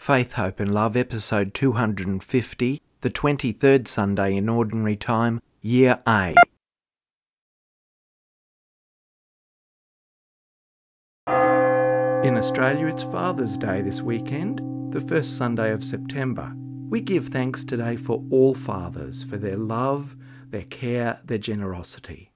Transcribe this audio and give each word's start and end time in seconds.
Faith, 0.00 0.32
Hope 0.32 0.60
and 0.60 0.72
Love, 0.72 0.96
episode 0.96 1.52
250, 1.52 2.80
the 3.02 3.10
23rd 3.10 3.86
Sunday 3.86 4.34
in 4.34 4.48
Ordinary 4.48 4.96
Time, 4.96 5.42
Year 5.60 6.02
A. 6.08 6.34
In 12.24 12.38
Australia, 12.38 12.86
it's 12.86 13.02
Father's 13.02 13.58
Day 13.58 13.82
this 13.82 14.00
weekend, 14.00 14.62
the 14.90 15.02
first 15.02 15.36
Sunday 15.36 15.70
of 15.70 15.84
September. 15.84 16.54
We 16.88 17.02
give 17.02 17.26
thanks 17.26 17.62
today 17.62 17.96
for 17.96 18.24
all 18.30 18.54
fathers, 18.54 19.22
for 19.22 19.36
their 19.36 19.58
love, 19.58 20.16
their 20.48 20.64
care, 20.64 21.20
their 21.26 21.36
generosity. 21.36 22.32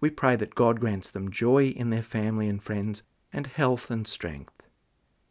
We 0.00 0.10
pray 0.10 0.34
that 0.34 0.56
God 0.56 0.80
grants 0.80 1.12
them 1.12 1.30
joy 1.30 1.66
in 1.66 1.90
their 1.90 2.02
family 2.02 2.48
and 2.48 2.60
friends, 2.60 3.04
and 3.32 3.46
health 3.46 3.92
and 3.92 4.08
strength. 4.08 4.55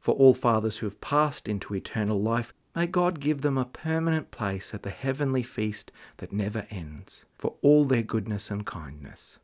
For 0.05 0.13
all 0.13 0.35
fathers 0.35 0.77
who 0.77 0.85
have 0.85 1.01
passed 1.01 1.47
into 1.47 1.73
eternal 1.73 2.21
life, 2.21 2.54
may 2.75 2.86
God 2.86 3.19
give 3.19 3.41
them 3.41 3.57
a 3.57 3.65
permanent 3.65 4.29
place 4.29 4.71
at 4.71 4.83
the 4.83 4.91
heavenly 4.91 5.41
feast 5.41 5.91
that 6.18 6.32
never 6.32 6.68
ends, 6.69 7.25
for 7.39 7.55
all 7.63 7.86
their 7.86 8.04
goodness 8.04 8.51
and 8.51 8.68
kindness. 8.68 9.39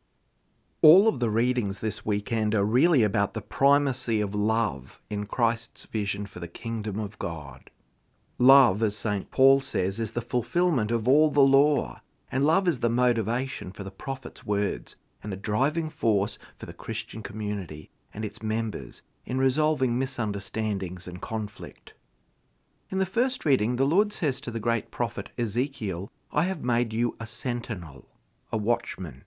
All 0.83 1.07
of 1.07 1.19
the 1.19 1.31
readings 1.31 1.79
this 1.79 2.05
weekend 2.05 2.53
are 2.53 2.63
really 2.63 3.01
about 3.01 3.33
the 3.33 3.41
primacy 3.41 4.21
of 4.21 4.35
love 4.35 5.01
in 5.09 5.25
Christ's 5.25 5.85
vision 5.85 6.27
for 6.27 6.39
the 6.39 6.47
kingdom 6.47 6.99
of 6.99 7.17
God. 7.17 7.71
Love, 8.37 8.83
as 8.83 8.95
St. 8.95 9.31
Paul 9.31 9.61
says, 9.61 9.99
is 9.99 10.11
the 10.11 10.21
fulfillment 10.21 10.91
of 10.91 11.07
all 11.07 11.31
the 11.31 11.41
law, 11.41 12.01
and 12.31 12.45
love 12.45 12.67
is 12.67 12.81
the 12.81 12.87
motivation 12.91 13.71
for 13.71 13.83
the 13.83 13.89
prophet's 13.89 14.45
words 14.45 14.95
and 15.23 15.33
the 15.33 15.37
driving 15.37 15.89
force 15.89 16.37
for 16.55 16.67
the 16.67 16.71
Christian 16.71 17.23
community 17.23 17.89
and 18.13 18.23
its 18.23 18.43
members 18.43 19.01
in 19.25 19.37
resolving 19.37 19.97
misunderstandings 19.97 21.07
and 21.07 21.21
conflict. 21.21 21.93
In 22.89 22.97
the 22.97 23.05
first 23.05 23.45
reading, 23.45 23.75
the 23.75 23.85
Lord 23.85 24.11
says 24.11 24.41
to 24.41 24.51
the 24.51 24.59
great 24.59 24.91
prophet 24.91 25.29
Ezekiel, 25.37 26.11
I 26.31 26.43
have 26.43 26.63
made 26.63 26.91
you 26.91 27.15
a 27.19 27.27
sentinel, 27.27 28.09
a 28.51 28.57
watchman. 28.57 29.23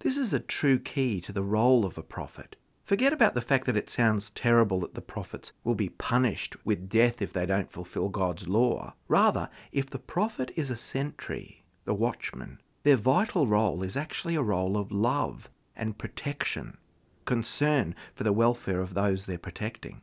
This 0.00 0.16
is 0.16 0.32
a 0.32 0.40
true 0.40 0.78
key 0.78 1.20
to 1.22 1.32
the 1.32 1.42
role 1.42 1.86
of 1.86 1.96
a 1.96 2.02
prophet. 2.02 2.56
Forget 2.84 3.12
about 3.12 3.34
the 3.34 3.40
fact 3.40 3.66
that 3.66 3.76
it 3.76 3.88
sounds 3.88 4.30
terrible 4.30 4.80
that 4.80 4.94
the 4.94 5.00
prophets 5.00 5.52
will 5.62 5.74
be 5.74 5.90
punished 5.90 6.56
with 6.64 6.88
death 6.88 7.22
if 7.22 7.32
they 7.32 7.46
don't 7.46 7.70
fulfill 7.70 8.08
God's 8.08 8.48
law. 8.48 8.94
Rather, 9.06 9.48
if 9.70 9.86
the 9.86 9.98
prophet 9.98 10.50
is 10.56 10.70
a 10.70 10.76
sentry, 10.76 11.64
the 11.84 11.94
watchman, 11.94 12.60
their 12.82 12.96
vital 12.96 13.46
role 13.46 13.82
is 13.82 13.96
actually 13.96 14.34
a 14.34 14.42
role 14.42 14.76
of 14.76 14.90
love 14.90 15.50
and 15.76 15.98
protection 15.98 16.78
concern 17.24 17.94
for 18.12 18.24
the 18.24 18.32
welfare 18.32 18.80
of 18.80 18.94
those 18.94 19.26
they're 19.26 19.38
protecting. 19.38 20.02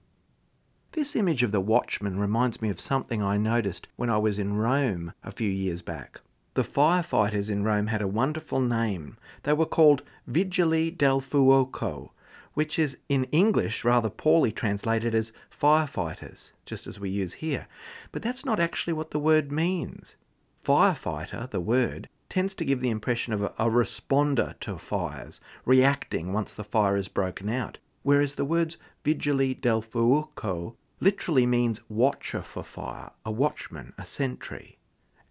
This 0.91 1.15
image 1.15 1.43
of 1.43 1.51
the 1.51 1.61
watchman 1.61 2.19
reminds 2.19 2.61
me 2.61 2.69
of 2.69 2.79
something 2.79 3.21
I 3.21 3.37
noticed 3.37 3.87
when 3.97 4.09
I 4.09 4.17
was 4.17 4.39
in 4.39 4.55
Rome 4.55 5.13
a 5.23 5.31
few 5.31 5.49
years 5.49 5.81
back. 5.81 6.21
The 6.55 6.63
firefighters 6.63 7.51
in 7.51 7.63
Rome 7.63 7.87
had 7.87 8.01
a 8.01 8.07
wonderful 8.07 8.59
name. 8.59 9.17
They 9.43 9.53
were 9.53 9.67
called 9.67 10.01
Vigili 10.27 10.89
del 10.89 11.21
Fuoco, 11.21 12.09
which 12.55 12.79
is 12.79 12.97
in 13.07 13.25
English 13.25 13.83
rather 13.83 14.09
poorly 14.09 14.51
translated 14.51 15.13
as 15.13 15.33
firefighters, 15.51 16.53
just 16.65 16.87
as 16.87 16.99
we 16.99 17.11
use 17.11 17.33
here. 17.33 17.67
But 18.11 18.23
that's 18.23 18.43
not 18.43 18.59
actually 18.59 18.93
what 18.93 19.11
the 19.11 19.19
word 19.19 19.51
means. 19.51 20.15
Firefighter, 20.59 21.47
the 21.47 21.61
word, 21.61 22.09
tends 22.29 22.53
to 22.55 22.65
give 22.65 22.81
the 22.81 22.89
impression 22.89 23.33
of 23.33 23.41
a, 23.41 23.53
a 23.57 23.69
responder 23.69 24.57
to 24.59 24.77
fires, 24.77 25.39
reacting 25.65 26.33
once 26.33 26.53
the 26.53 26.63
fire 26.63 26.95
is 26.97 27.07
broken 27.07 27.49
out, 27.49 27.79
whereas 28.03 28.35
the 28.35 28.45
words 28.45 28.77
vigili 29.03 29.59
del 29.59 29.81
fuoco 29.81 30.75
literally 30.99 31.45
means 31.45 31.81
watcher 31.89 32.41
for 32.41 32.63
fire, 32.63 33.11
a 33.25 33.31
watchman, 33.31 33.93
a 33.97 34.05
sentry, 34.05 34.77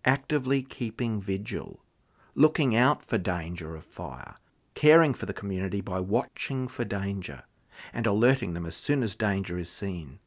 actively 0.04 0.62
keeping 0.62 1.20
vigil, 1.20 1.80
looking 2.34 2.76
out 2.76 3.02
for 3.02 3.18
danger 3.18 3.74
of 3.74 3.84
fire, 3.84 4.36
caring 4.74 5.12
for 5.12 5.26
the 5.26 5.32
community 5.32 5.80
by 5.80 5.98
watching 5.98 6.68
for 6.68 6.84
danger, 6.84 7.42
and 7.92 8.06
alerting 8.06 8.54
them 8.54 8.64
as 8.66 8.76
soon 8.76 9.02
as 9.02 9.16
danger 9.16 9.58
is 9.58 9.70
seen, 9.70 10.18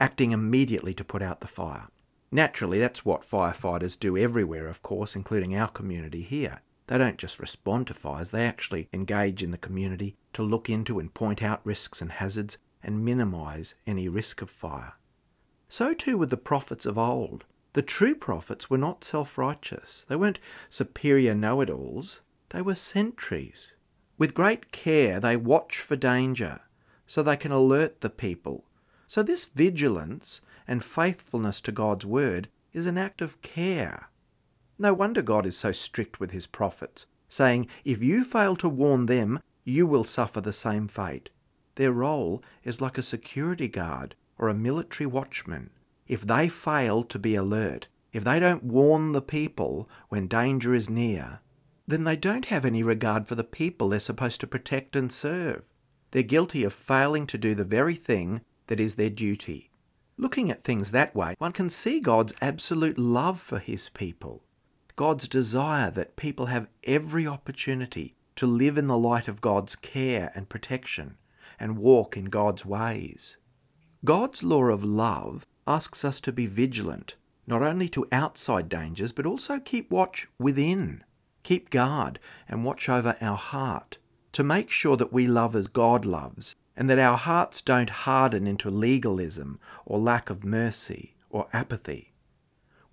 acting 0.00 0.32
immediately 0.32 0.92
to 0.94 1.04
put 1.04 1.22
out 1.22 1.40
the 1.40 1.46
fire. 1.46 1.86
Naturally, 2.32 2.78
that's 2.78 3.04
what 3.04 3.22
firefighters 3.22 3.98
do 3.98 4.16
everywhere, 4.16 4.68
of 4.68 4.82
course, 4.82 5.16
including 5.16 5.56
our 5.56 5.68
community 5.68 6.22
here. 6.22 6.62
They 6.86 6.98
don't 6.98 7.18
just 7.18 7.40
respond 7.40 7.86
to 7.88 7.94
fires, 7.94 8.30
they 8.30 8.46
actually 8.46 8.88
engage 8.92 9.42
in 9.42 9.50
the 9.50 9.58
community 9.58 10.16
to 10.32 10.42
look 10.42 10.70
into 10.70 10.98
and 10.98 11.12
point 11.12 11.42
out 11.42 11.60
risks 11.64 12.00
and 12.00 12.12
hazards 12.12 12.58
and 12.82 13.04
minimise 13.04 13.74
any 13.86 14.08
risk 14.08 14.42
of 14.42 14.50
fire. 14.50 14.94
So 15.68 15.94
too 15.94 16.18
with 16.18 16.30
the 16.30 16.36
prophets 16.36 16.86
of 16.86 16.98
old. 16.98 17.44
The 17.72 17.82
true 17.82 18.16
prophets 18.16 18.68
were 18.68 18.78
not 18.78 19.04
self 19.04 19.38
righteous, 19.38 20.04
they 20.08 20.16
weren't 20.16 20.40
superior 20.68 21.34
know 21.34 21.60
it 21.60 21.70
alls, 21.70 22.20
they 22.48 22.62
were 22.62 22.74
sentries. 22.74 23.72
With 24.18 24.34
great 24.34 24.72
care, 24.72 25.20
they 25.20 25.36
watch 25.36 25.78
for 25.78 25.94
danger 25.96 26.62
so 27.06 27.22
they 27.22 27.36
can 27.36 27.52
alert 27.52 28.00
the 28.00 28.10
people. 28.10 28.64
So, 29.10 29.24
this 29.24 29.44
vigilance 29.44 30.40
and 30.68 30.84
faithfulness 30.84 31.60
to 31.62 31.72
God's 31.72 32.06
word 32.06 32.48
is 32.72 32.86
an 32.86 32.96
act 32.96 33.20
of 33.20 33.42
care. 33.42 34.08
No 34.78 34.94
wonder 34.94 35.20
God 35.20 35.44
is 35.44 35.58
so 35.58 35.72
strict 35.72 36.20
with 36.20 36.30
his 36.30 36.46
prophets, 36.46 37.06
saying, 37.26 37.66
If 37.84 38.04
you 38.04 38.22
fail 38.22 38.54
to 38.54 38.68
warn 38.68 39.06
them, 39.06 39.40
you 39.64 39.84
will 39.84 40.04
suffer 40.04 40.40
the 40.40 40.52
same 40.52 40.86
fate. 40.86 41.28
Their 41.74 41.90
role 41.90 42.40
is 42.62 42.80
like 42.80 42.98
a 42.98 43.02
security 43.02 43.66
guard 43.66 44.14
or 44.38 44.48
a 44.48 44.54
military 44.54 45.08
watchman. 45.08 45.70
If 46.06 46.24
they 46.24 46.48
fail 46.48 47.02
to 47.02 47.18
be 47.18 47.34
alert, 47.34 47.88
if 48.12 48.22
they 48.22 48.38
don't 48.38 48.62
warn 48.62 49.10
the 49.10 49.20
people 49.20 49.88
when 50.08 50.28
danger 50.28 50.72
is 50.72 50.88
near, 50.88 51.40
then 51.84 52.04
they 52.04 52.14
don't 52.14 52.44
have 52.44 52.64
any 52.64 52.84
regard 52.84 53.26
for 53.26 53.34
the 53.34 53.42
people 53.42 53.88
they're 53.88 53.98
supposed 53.98 54.40
to 54.42 54.46
protect 54.46 54.94
and 54.94 55.10
serve. 55.10 55.64
They're 56.12 56.22
guilty 56.22 56.62
of 56.62 56.72
failing 56.72 57.26
to 57.26 57.38
do 57.38 57.56
the 57.56 57.64
very 57.64 57.96
thing 57.96 58.42
that 58.70 58.80
is 58.80 58.94
their 58.94 59.10
duty. 59.10 59.68
Looking 60.16 60.48
at 60.48 60.62
things 60.62 60.92
that 60.92 61.14
way, 61.14 61.34
one 61.38 61.50
can 61.50 61.68
see 61.68 61.98
God's 61.98 62.32
absolute 62.40 62.96
love 62.96 63.40
for 63.40 63.58
his 63.58 63.88
people, 63.88 64.44
God's 64.94 65.26
desire 65.26 65.90
that 65.90 66.14
people 66.14 66.46
have 66.46 66.68
every 66.84 67.26
opportunity 67.26 68.14
to 68.36 68.46
live 68.46 68.78
in 68.78 68.86
the 68.86 68.96
light 68.96 69.26
of 69.26 69.40
God's 69.40 69.74
care 69.74 70.30
and 70.36 70.48
protection 70.48 71.18
and 71.58 71.78
walk 71.78 72.16
in 72.16 72.26
God's 72.26 72.64
ways. 72.64 73.38
God's 74.04 74.44
law 74.44 74.66
of 74.66 74.84
love 74.84 75.44
asks 75.66 76.04
us 76.04 76.20
to 76.20 76.32
be 76.32 76.46
vigilant, 76.46 77.16
not 77.48 77.62
only 77.62 77.88
to 77.88 78.06
outside 78.12 78.68
dangers, 78.68 79.10
but 79.10 79.26
also 79.26 79.58
keep 79.58 79.90
watch 79.90 80.28
within, 80.38 81.02
keep 81.42 81.70
guard 81.70 82.20
and 82.48 82.64
watch 82.64 82.88
over 82.88 83.16
our 83.20 83.36
heart, 83.36 83.98
to 84.30 84.44
make 84.44 84.70
sure 84.70 84.96
that 84.96 85.12
we 85.12 85.26
love 85.26 85.56
as 85.56 85.66
God 85.66 86.06
loves 86.06 86.54
and 86.80 86.88
that 86.88 86.98
our 86.98 87.18
hearts 87.18 87.60
don't 87.60 87.90
harden 87.90 88.46
into 88.46 88.70
legalism 88.70 89.60
or 89.84 89.98
lack 89.98 90.30
of 90.30 90.42
mercy 90.42 91.14
or 91.28 91.46
apathy. 91.52 92.10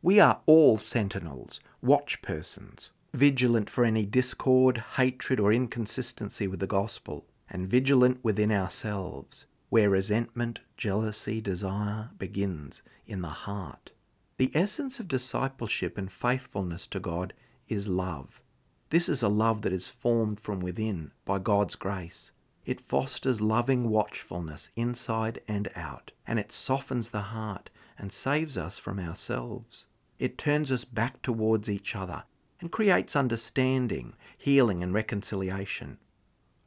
We 0.02 0.20
are 0.20 0.42
all 0.46 0.78
sentinels, 0.78 1.62
watch 1.82 2.22
persons, 2.22 2.92
vigilant 3.14 3.70
for 3.70 3.86
any 3.86 4.06
discord, 4.06 4.84
hatred, 4.98 5.40
or 5.40 5.54
inconsistency 5.54 6.50
with 6.50 6.60
the 6.60 6.68
gospel, 6.68 7.28
and 7.50 7.66
vigilant 7.66 8.20
within 8.24 8.52
ourselves, 8.52 9.46
where 9.70 9.90
resentment, 9.90 10.60
jealousy, 10.76 11.40
desire 11.40 12.10
begins 12.18 12.82
in 13.06 13.22
the 13.22 13.30
heart. 13.30 13.92
The 14.38 14.52
essence 14.54 15.00
of 15.00 15.08
discipleship 15.08 15.98
and 15.98 16.12
faithfulness 16.12 16.88
to 16.88 17.00
God 17.00 17.34
is 17.70 17.88
love. 17.88 18.42
This 18.90 19.08
is 19.08 19.24
a 19.24 19.30
love 19.30 19.62
that 19.62 19.72
is 19.72 19.88
formed 19.88 20.42
from 20.42 20.60
within 20.60 21.14
by 21.24 21.40
God's 21.40 21.76
grace. 21.76 22.32
It 22.68 22.82
fosters 22.82 23.40
loving 23.40 23.90
watchfulness 23.90 24.72
inside 24.76 25.40
and 25.48 25.70
out, 25.74 26.12
and 26.28 26.38
it 26.38 26.52
softens 26.52 27.12
the 27.12 27.22
heart 27.22 27.70
and 27.98 28.12
saves 28.12 28.58
us 28.58 28.78
from 28.78 29.00
ourselves. 29.00 29.86
It 30.20 30.38
turns 30.38 30.70
us 30.70 30.84
back 30.84 31.22
towards 31.22 31.70
each 31.70 31.96
other 31.96 32.26
and 32.60 32.70
creates 32.70 33.16
understanding, 33.16 34.16
healing, 34.38 34.84
and 34.84 34.94
reconciliation. 34.94 35.98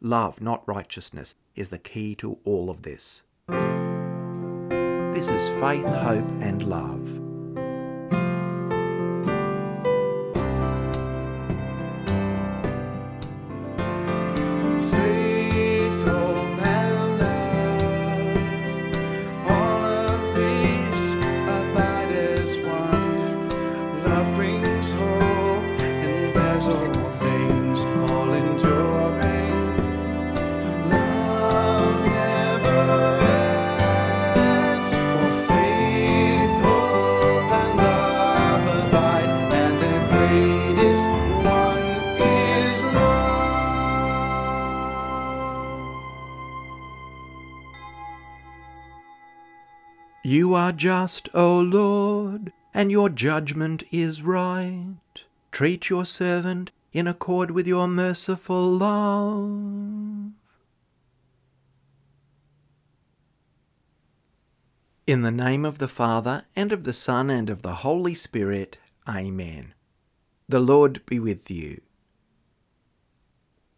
Love, 0.00 0.40
not 0.40 0.66
righteousness, 0.66 1.34
is 1.54 1.68
the 1.68 1.78
key 1.78 2.14
to 2.14 2.38
all 2.44 2.70
of 2.70 2.80
this. 2.80 3.22
This 5.12 5.28
is 5.28 5.50
faith, 5.60 5.84
hope, 5.84 6.30
and 6.40 6.62
love. 6.62 7.29
Just, 51.00 51.30
O 51.32 51.58
Lord, 51.58 52.52
and 52.74 52.92
your 52.92 53.08
judgment 53.08 53.82
is 53.90 54.20
right. 54.20 54.96
Treat 55.50 55.88
your 55.88 56.04
servant 56.04 56.72
in 56.92 57.06
accord 57.06 57.50
with 57.50 57.66
your 57.66 57.88
merciful 57.88 58.70
love. 58.70 60.32
In 65.06 65.22
the 65.22 65.30
name 65.30 65.64
of 65.64 65.78
the 65.78 65.88
Father, 65.88 66.44
and 66.54 66.70
of 66.70 66.84
the 66.84 66.92
Son, 66.92 67.30
and 67.30 67.48
of 67.48 67.62
the 67.62 67.76
Holy 67.76 68.14
Spirit, 68.14 68.76
Amen. 69.08 69.72
The 70.50 70.60
Lord 70.60 71.00
be 71.06 71.18
with 71.18 71.50
you. 71.50 71.80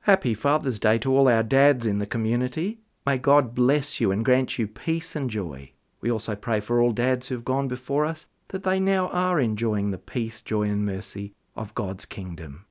Happy 0.01 0.35
Father's 0.35 0.81
Day 0.81 0.99
to 0.99 1.17
all 1.17 1.29
our 1.29 1.45
dads 1.45 1.87
in 1.87 2.01
the 2.01 2.07
community. 2.15 2.81
May 3.07 3.19
God 3.19 3.55
bless 3.55 4.01
you 4.01 4.11
and 4.11 4.25
grant 4.25 4.59
you 4.59 4.67
peace 4.67 5.15
and 5.15 5.31
joy. 5.31 5.73
We 6.03 6.11
also 6.11 6.35
pray 6.37 6.61
for 6.61 6.83
all 6.83 6.93
dads 6.93 7.29
who've 7.29 7.45
gone 7.45 7.69
before 7.69 8.05
us 8.05 8.27
that 8.49 8.65
they 8.65 8.79
now 8.79 9.09
are 9.09 9.41
enjoying 9.41 9.91
the 9.91 9.99
peace, 9.99 10.43
joy, 10.43 10.65
and 10.65 10.85
mercy 10.85 11.33
of 11.57 11.75
God's 11.75 12.05
kingdom. 12.05 12.67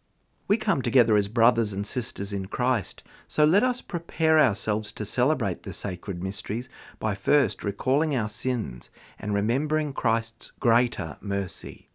We 0.47 0.57
come 0.57 0.81
together 0.81 1.15
as 1.15 1.29
brothers 1.29 1.71
and 1.71 1.87
sisters 1.87 2.33
in 2.33 2.47
Christ, 2.47 3.03
so 3.25 3.45
let 3.45 3.63
us 3.63 3.79
prepare 3.81 4.37
ourselves 4.37 4.91
to 4.91 5.05
celebrate 5.05 5.63
the 5.63 5.71
sacred 5.71 6.21
mysteries 6.21 6.67
by 6.99 7.15
first 7.15 7.63
recalling 7.63 8.13
our 8.13 8.27
sins 8.27 8.89
and 9.17 9.33
remembering 9.33 9.93
Christ's 9.93 10.51
greater 10.59 11.17
mercy. 11.21 11.87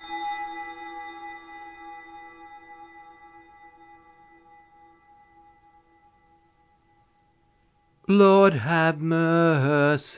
Lord 8.08 8.54
have 8.54 9.00
mercy. 9.00 10.12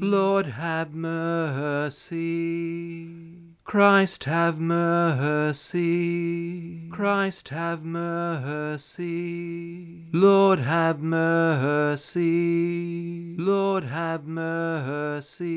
Lord 0.00 0.46
have 0.46 0.92
mercy. 0.92 2.24
Christ 3.62 4.24
have 4.24 4.58
mercy. 4.58 5.78
Christ 6.90 7.50
have 7.50 7.84
mercy. 7.84 9.04
Lord 10.12 10.58
have 10.58 11.00
mercy. 11.00 12.16
Lord 13.38 13.84
have 13.84 14.26
mercy. 14.26 15.54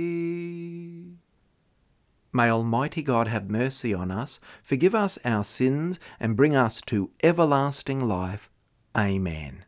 May 2.32 2.52
Almighty 2.52 3.02
God 3.02 3.28
have 3.28 3.50
mercy 3.50 3.92
on 3.92 4.12
us, 4.12 4.40
forgive 4.62 4.94
us 4.94 5.18
our 5.26 5.44
sins, 5.44 6.00
and 6.20 6.38
bring 6.38 6.56
us 6.56 6.80
to 6.82 7.10
everlasting 7.24 8.08
life. 8.08 8.52
Amen. 8.96 9.64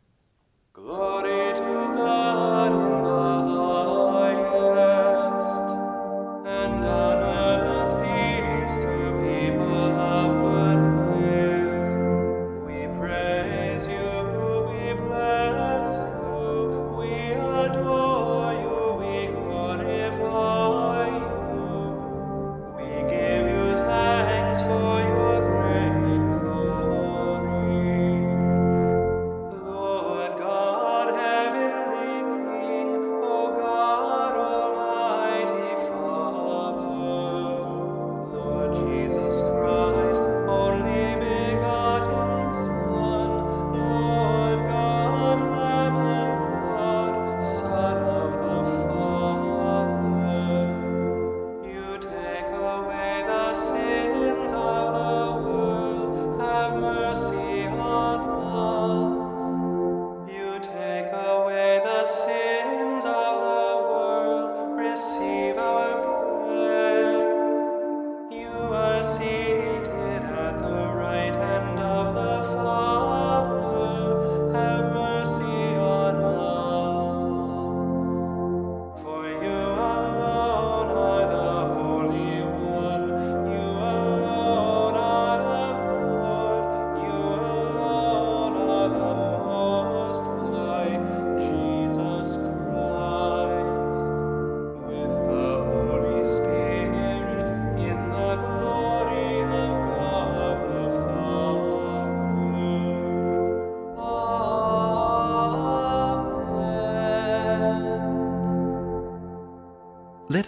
Glory. 0.90 1.49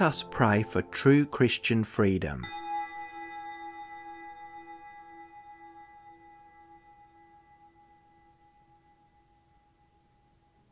Let 0.03 0.09
us 0.09 0.25
pray 0.33 0.65
for 0.65 0.83
true 0.83 1.25
Christian 1.25 1.85
freedom. 1.85 2.45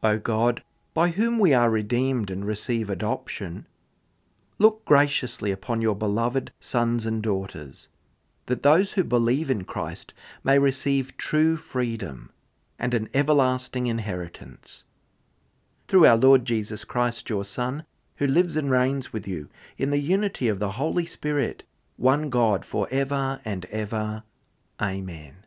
O 0.03 0.19
God, 0.19 0.65
by 0.95 1.11
whom 1.11 1.39
we 1.39 1.55
are 1.55 1.71
redeemed 1.71 2.29
and 2.29 2.45
receive 2.45 2.91
adoption, 2.91 3.69
look 4.59 4.85
graciously 4.85 5.53
upon 5.53 5.81
your 5.81 5.95
beloved 5.95 6.51
sons 6.59 7.07
and 7.07 7.23
daughters, 7.23 7.87
that 8.47 8.65
those 8.65 8.95
who 8.95 9.05
believe 9.05 9.49
in 9.49 9.63
Christ 9.63 10.13
may 10.43 10.59
receive 10.59 11.17
true 11.17 11.57
freedom 11.57 12.33
and 12.81 12.95
an 12.95 13.09
everlasting 13.15 13.87
inheritance. 13.87 14.83
Through 15.87 16.07
our 16.07 16.17
Lord 16.17 16.45
Jesus 16.45 16.83
Christ, 16.85 17.31
your 17.31 17.45
Son, 17.45 17.85
who 18.21 18.27
lives 18.27 18.55
and 18.55 18.71
reigns 18.71 19.15
with 19.15 19.27
you 19.27 19.49
in 19.79 19.89
the 19.89 19.99
unity 19.99 20.47
of 20.47 20.59
the 20.59 20.73
Holy 20.73 21.07
Spirit, 21.07 21.63
one 21.97 22.29
God 22.29 22.67
for 22.67 22.87
ever 22.91 23.41
and 23.47 23.65
ever. 23.71 24.25
Amen. 24.79 25.47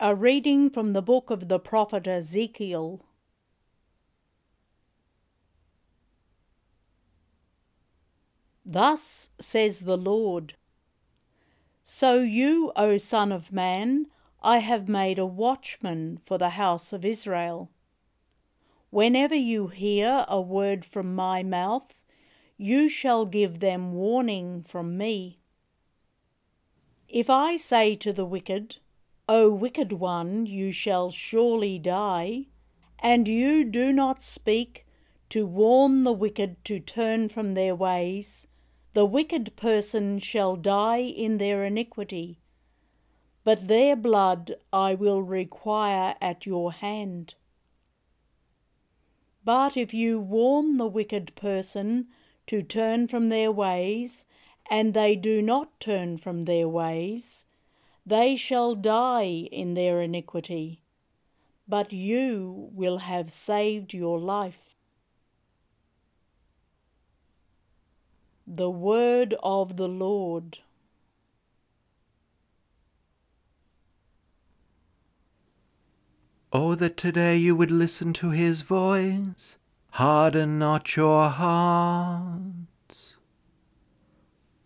A 0.00 0.16
reading 0.16 0.68
from 0.68 0.94
the 0.94 1.00
book 1.00 1.30
of 1.30 1.46
the 1.48 1.60
prophet 1.60 2.08
Ezekiel. 2.08 3.04
Thus 8.66 9.30
says 9.38 9.82
the 9.82 9.96
Lord 9.96 10.54
So 11.84 12.18
you, 12.18 12.72
O 12.74 12.98
Son 12.98 13.30
of 13.30 13.52
Man, 13.52 14.08
I 14.46 14.58
have 14.58 14.90
made 14.90 15.18
a 15.18 15.24
watchman 15.24 16.18
for 16.22 16.36
the 16.36 16.50
house 16.50 16.92
of 16.92 17.02
Israel. 17.02 17.70
Whenever 18.90 19.34
you 19.34 19.68
hear 19.68 20.26
a 20.28 20.38
word 20.38 20.84
from 20.84 21.14
my 21.14 21.42
mouth, 21.42 22.04
you 22.58 22.90
shall 22.90 23.24
give 23.24 23.60
them 23.60 23.94
warning 23.94 24.62
from 24.62 24.98
me. 24.98 25.38
If 27.08 27.30
I 27.30 27.56
say 27.56 27.94
to 27.94 28.12
the 28.12 28.26
wicked, 28.26 28.76
O 29.30 29.50
wicked 29.50 29.94
one, 29.94 30.44
you 30.44 30.70
shall 30.70 31.10
surely 31.10 31.78
die, 31.78 32.48
and 32.98 33.26
you 33.26 33.64
do 33.64 33.94
not 33.94 34.22
speak 34.22 34.86
to 35.30 35.46
warn 35.46 36.04
the 36.04 36.12
wicked 36.12 36.62
to 36.66 36.78
turn 36.80 37.30
from 37.30 37.54
their 37.54 37.74
ways, 37.74 38.46
the 38.92 39.06
wicked 39.06 39.56
person 39.56 40.18
shall 40.18 40.54
die 40.54 41.00
in 41.00 41.38
their 41.38 41.64
iniquity 41.64 42.40
but 43.44 43.68
their 43.68 43.94
blood 43.94 44.56
I 44.72 44.94
will 44.94 45.22
require 45.22 46.16
at 46.20 46.46
your 46.46 46.72
hand. 46.72 47.34
But 49.44 49.76
if 49.76 49.92
you 49.92 50.18
warn 50.18 50.78
the 50.78 50.86
wicked 50.86 51.34
person 51.36 52.08
to 52.46 52.62
turn 52.62 53.06
from 53.06 53.28
their 53.28 53.52
ways, 53.52 54.24
and 54.70 54.94
they 54.94 55.14
do 55.14 55.42
not 55.42 55.78
turn 55.78 56.16
from 56.16 56.46
their 56.46 56.66
ways, 56.66 57.44
they 58.06 58.36
shall 58.36 58.74
die 58.74 59.48
in 59.52 59.74
their 59.74 60.00
iniquity. 60.00 60.80
but 61.66 61.92
you 61.92 62.70
will 62.72 62.98
have 62.98 63.30
saved 63.30 63.94
your 63.94 64.18
life. 64.18 64.76
The 68.46 68.70
word 68.70 69.34
of 69.42 69.76
the 69.76 69.88
Lord. 69.88 70.58
Oh, 76.56 76.76
that 76.76 76.96
today 76.96 77.36
you 77.36 77.56
would 77.56 77.72
listen 77.72 78.12
to 78.12 78.30
his 78.30 78.60
voice. 78.60 79.58
Harden 79.90 80.56
not 80.56 80.94
your 80.94 81.28
hearts. 81.28 83.16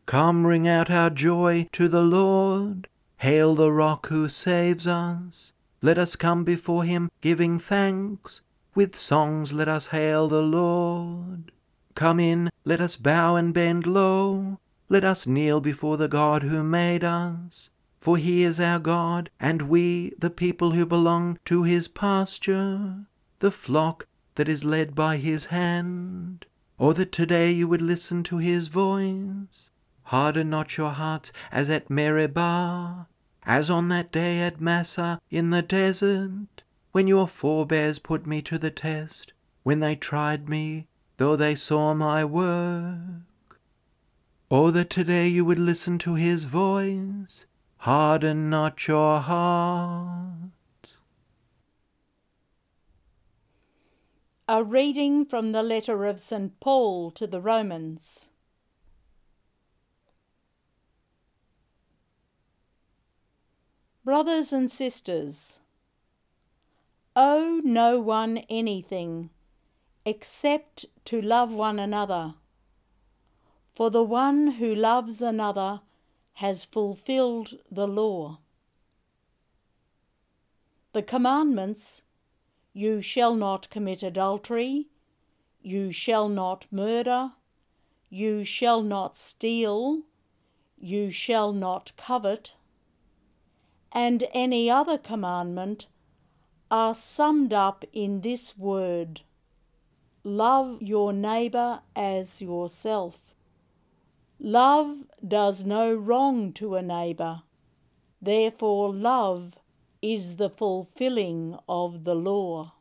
Come, 0.05 0.47
ring 0.47 0.69
out 0.69 0.91
our 0.91 1.09
joy 1.09 1.67
to 1.73 1.89
the 1.89 2.03
Lord. 2.03 2.89
Hail 3.17 3.55
the 3.55 3.73
rock 3.73 4.09
who 4.09 4.29
saves 4.29 4.87
us. 4.87 5.55
Let 5.81 5.97
us 5.97 6.15
come 6.15 6.45
before 6.45 6.85
him 6.85 7.11
giving 7.23 7.59
thanks. 7.59 8.43
With 8.75 8.95
songs 8.95 9.55
let 9.55 9.67
us 9.67 9.87
hail 9.87 10.29
the 10.29 10.43
Lord. 10.43 11.53
Come 11.95 12.21
in, 12.21 12.51
let 12.67 12.83
us 12.83 12.97
bow 12.97 13.37
and 13.37 13.55
bend 13.55 13.87
low. 13.87 14.59
Let 14.91 15.05
us 15.05 15.27
kneel 15.27 15.63
before 15.63 15.97
the 15.97 16.09
God 16.09 16.43
who 16.43 16.63
made 16.63 17.03
us. 17.03 17.71
For 18.01 18.17
he 18.17 18.43
is 18.43 18.61
our 18.61 18.79
God, 18.79 19.29
and 19.41 19.63
we 19.63 20.13
the 20.19 20.31
people 20.31 20.71
who 20.71 20.87
belong 20.87 21.39
to 21.47 21.65
his 21.65 21.89
pasture, 21.89 23.07
the 23.41 23.51
flock 23.51 24.07
that 24.37 24.49
is 24.49 24.65
led 24.65 24.95
by 24.95 25.17
his 25.17 25.47
hand. 25.47 26.47
Or 26.79 26.95
that 26.95 27.11
today 27.11 27.51
you 27.51 27.67
would 27.67 27.83
listen 27.83 28.23
to 28.25 28.39
his 28.39 28.69
voice. 28.69 29.71
Harden 30.05 30.49
not 30.49 30.77
your 30.77 30.91
hearts 30.91 31.33
as 31.51 31.69
at 31.69 31.91
Meribah, 31.91 33.09
as 33.45 33.69
on 33.69 33.89
that 33.89 34.13
day 34.13 34.41
at 34.41 34.61
Massah 34.61 35.21
in 35.29 35.51
the 35.51 35.61
desert, 35.61 36.63
when 36.93 37.09
your 37.09 37.27
forebears 37.27 37.99
put 37.99 38.27
me 38.27 38.41
to 38.43 38.59
the 38.59 38.71
test, 38.71 39.33
when 39.65 39.81
they 39.81 39.97
tried 39.97 40.49
me, 40.49 40.87
though 41.17 41.35
they 41.35 41.55
saw 41.55 41.95
my 41.95 42.25
work. 42.25 43.61
Oh, 44.51 44.71
that 44.71 44.89
today 44.89 45.29
you 45.29 45.45
would 45.45 45.59
listen 45.59 45.99
to 45.99 46.15
his 46.15 46.45
voice, 46.45 47.45
harden 47.79 48.51
not 48.51 48.89
your 48.89 49.21
heart. 49.21 50.97
A 54.49 54.65
reading 54.65 55.25
from 55.25 55.53
the 55.53 55.63
letter 55.63 56.07
of 56.07 56.19
St. 56.19 56.59
Paul 56.59 57.11
to 57.13 57.27
the 57.27 57.41
Romans. 57.41 58.31
Brothers 64.05 64.53
and 64.53 64.71
sisters, 64.71 65.61
owe 67.15 67.61
no 67.63 68.01
one 68.01 68.39
anything 68.49 69.31
except 70.07 70.87
to 71.05 71.21
love 71.21 71.53
one 71.53 71.79
another. 71.79 72.35
For 73.71 73.91
the 73.91 74.03
one 74.03 74.53
who 74.53 74.75
loves 74.75 75.21
another 75.21 75.83
has 76.39 76.65
fulfilled 76.65 77.59
the 77.71 77.87
law. 77.87 78.39
The 80.93 81.03
commandments 81.03 82.03
you 82.73 83.01
shall 83.03 83.35
not 83.35 83.71
commit 83.71 84.03
adultery, 84.03 84.89
you 85.63 85.91
shall 85.91 86.29
not 86.29 86.67
murder, 86.71 87.33
you 88.09 88.45
shall 88.45 88.83
not 88.83 89.17
steal, 89.17 90.03
you 90.77 91.11
shall 91.11 91.53
not 91.53 91.93
covet 91.97 92.55
and 93.91 94.23
any 94.33 94.71
other 94.71 94.99
commandment 94.99 95.87
are 96.71 96.95
summed 96.95 97.53
up 97.53 97.85
in 97.93 98.21
this 98.21 98.57
word 98.57 99.23
Love 100.25 100.83
your 100.83 101.13
neighbour 101.13 101.81
as 101.97 102.43
yourself. 102.43 103.35
Love 104.41 105.05
does 105.27 105.65
no 105.65 105.93
wrong 105.93 106.53
to 106.53 106.77
a 106.77 106.83
neighbour. 106.83 107.43
Therefore, 108.23 108.95
love 108.95 109.59
is 110.01 110.37
the 110.37 110.49
fulfilling 110.49 111.59
of 111.69 112.05
the 112.05 112.15
law. 112.15 112.75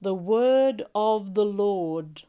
The 0.00 0.14
word 0.14 0.84
of 0.94 1.34
the 1.34 1.44
Lord. 1.44 2.22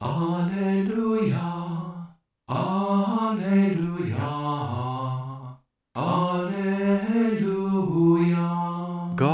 Alleluia, 0.00 1.36
Alleluia, 2.48 3.89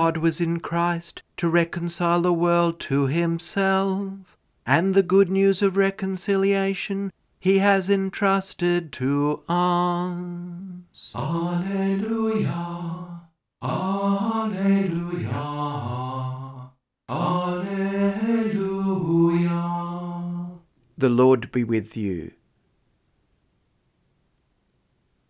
God 0.07 0.19
was 0.19 0.41
in 0.41 0.61
Christ 0.61 1.25
to 1.37 1.49
reconcile 1.49 2.21
the 2.21 2.33
world 2.33 2.79
to 2.91 3.09
himself, 3.09 4.37
and 4.65 4.95
the 4.95 5.03
good 5.03 5.29
news 5.29 5.63
of 5.63 5.77
reconciliation 5.77 7.13
he 7.41 7.59
has 7.59 7.91
entrusted 7.91 8.93
to 8.93 9.43
us. 9.49 11.13
Alleluia, 11.13 12.53
Alleluia, 13.61 15.41
Alleluia. 17.09 18.31
The 20.97 21.09
Lord 21.09 21.51
be 21.51 21.65
with 21.65 21.97
you. 21.97 22.31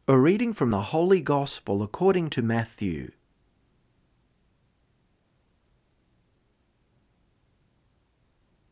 A 0.06 0.18
reading 0.18 0.52
from 0.52 0.70
the 0.70 0.82
Holy 0.92 1.22
Gospel 1.22 1.82
according 1.82 2.28
to 2.28 2.42
Matthew. 2.42 3.12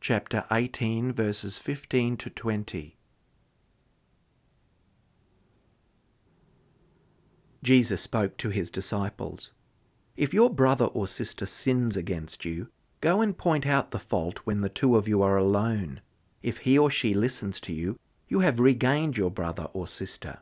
Chapter 0.06 0.44
18, 0.52 1.14
verses 1.14 1.56
15 1.56 2.18
to 2.18 2.28
20. 2.28 2.99
Jesus 7.62 8.02
spoke 8.02 8.37
to 8.37 8.50
his 8.50 8.70
disciples 8.70 9.52
If 10.14 10.34
your 10.34 10.50
brother 10.50 10.84
or 10.84 11.08
sister 11.08 11.46
sins 11.46 11.96
against 11.96 12.44
you, 12.44 12.68
go 13.00 13.23
and 13.23 13.38
point 13.38 13.66
out 13.66 13.92
the 13.92 13.99
fault 13.99 14.40
when 14.44 14.61
the 14.61 14.68
two 14.68 14.94
of 14.94 15.08
you 15.08 15.23
are 15.23 15.38
alone. 15.38 16.02
If 16.42 16.58
he 16.58 16.76
or 16.76 16.90
she 16.90 17.14
listens 17.14 17.58
to 17.61 17.73
you, 17.73 17.96
you 18.28 18.40
have 18.40 18.61
regained 18.61 19.16
your 19.16 19.30
brother 19.30 19.68
or 19.73 19.88
sister. 19.88 20.40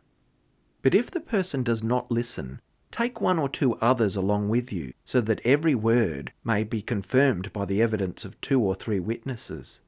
But 0.82 0.92
if 0.92 1.08
the 1.08 1.20
person 1.20 1.62
does 1.62 1.84
not 1.84 2.10
listen, 2.10 2.60
take 2.92 3.20
one 3.20 3.38
or 3.38 3.48
two 3.48 3.74
others 3.76 4.14
along 4.14 4.48
with 4.48 4.72
you, 4.72 4.92
so 5.04 5.20
that 5.22 5.40
every 5.44 5.74
word 5.74 6.32
may 6.44 6.62
be 6.62 6.82
confirmed 6.82 7.52
by 7.52 7.64
the 7.64 7.82
evidence 7.82 8.24
of 8.24 8.40
two 8.40 8.60
or 8.60 8.74
three 8.74 9.00
witnesses. 9.00 9.80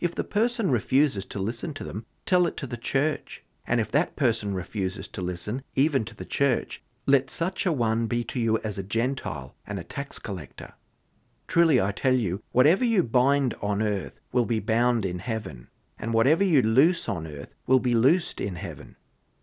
If 0.00 0.14
the 0.14 0.24
person 0.24 0.70
refuses 0.70 1.24
to 1.26 1.38
listen 1.38 1.74
to 1.74 1.84
them, 1.84 2.06
tell 2.24 2.46
it 2.46 2.56
to 2.56 2.66
the 2.66 2.76
church. 2.76 3.44
And 3.66 3.80
if 3.80 3.90
that 3.92 4.16
person 4.16 4.54
refuses 4.54 5.08
to 5.08 5.22
listen, 5.22 5.62
even 5.74 6.04
to 6.06 6.14
the 6.14 6.24
church, 6.24 6.82
let 7.06 7.30
such 7.30 7.66
a 7.66 7.72
one 7.72 8.06
be 8.06 8.24
to 8.24 8.40
you 8.40 8.58
as 8.58 8.78
a 8.78 8.82
Gentile 8.82 9.54
and 9.66 9.78
a 9.78 9.84
tax 9.84 10.18
collector. 10.18 10.74
Truly 11.46 11.80
I 11.80 11.92
tell 11.92 12.14
you, 12.14 12.42
whatever 12.52 12.84
you 12.84 13.02
bind 13.02 13.54
on 13.62 13.80
earth 13.80 14.18
will 14.32 14.44
be 14.44 14.60
bound 14.60 15.04
in 15.04 15.20
heaven, 15.20 15.68
and 15.98 16.12
whatever 16.12 16.42
you 16.42 16.62
loose 16.62 17.08
on 17.08 17.26
earth 17.26 17.54
will 17.66 17.78
be 17.78 17.94
loosed 17.94 18.40
in 18.40 18.56
heaven. 18.56 18.96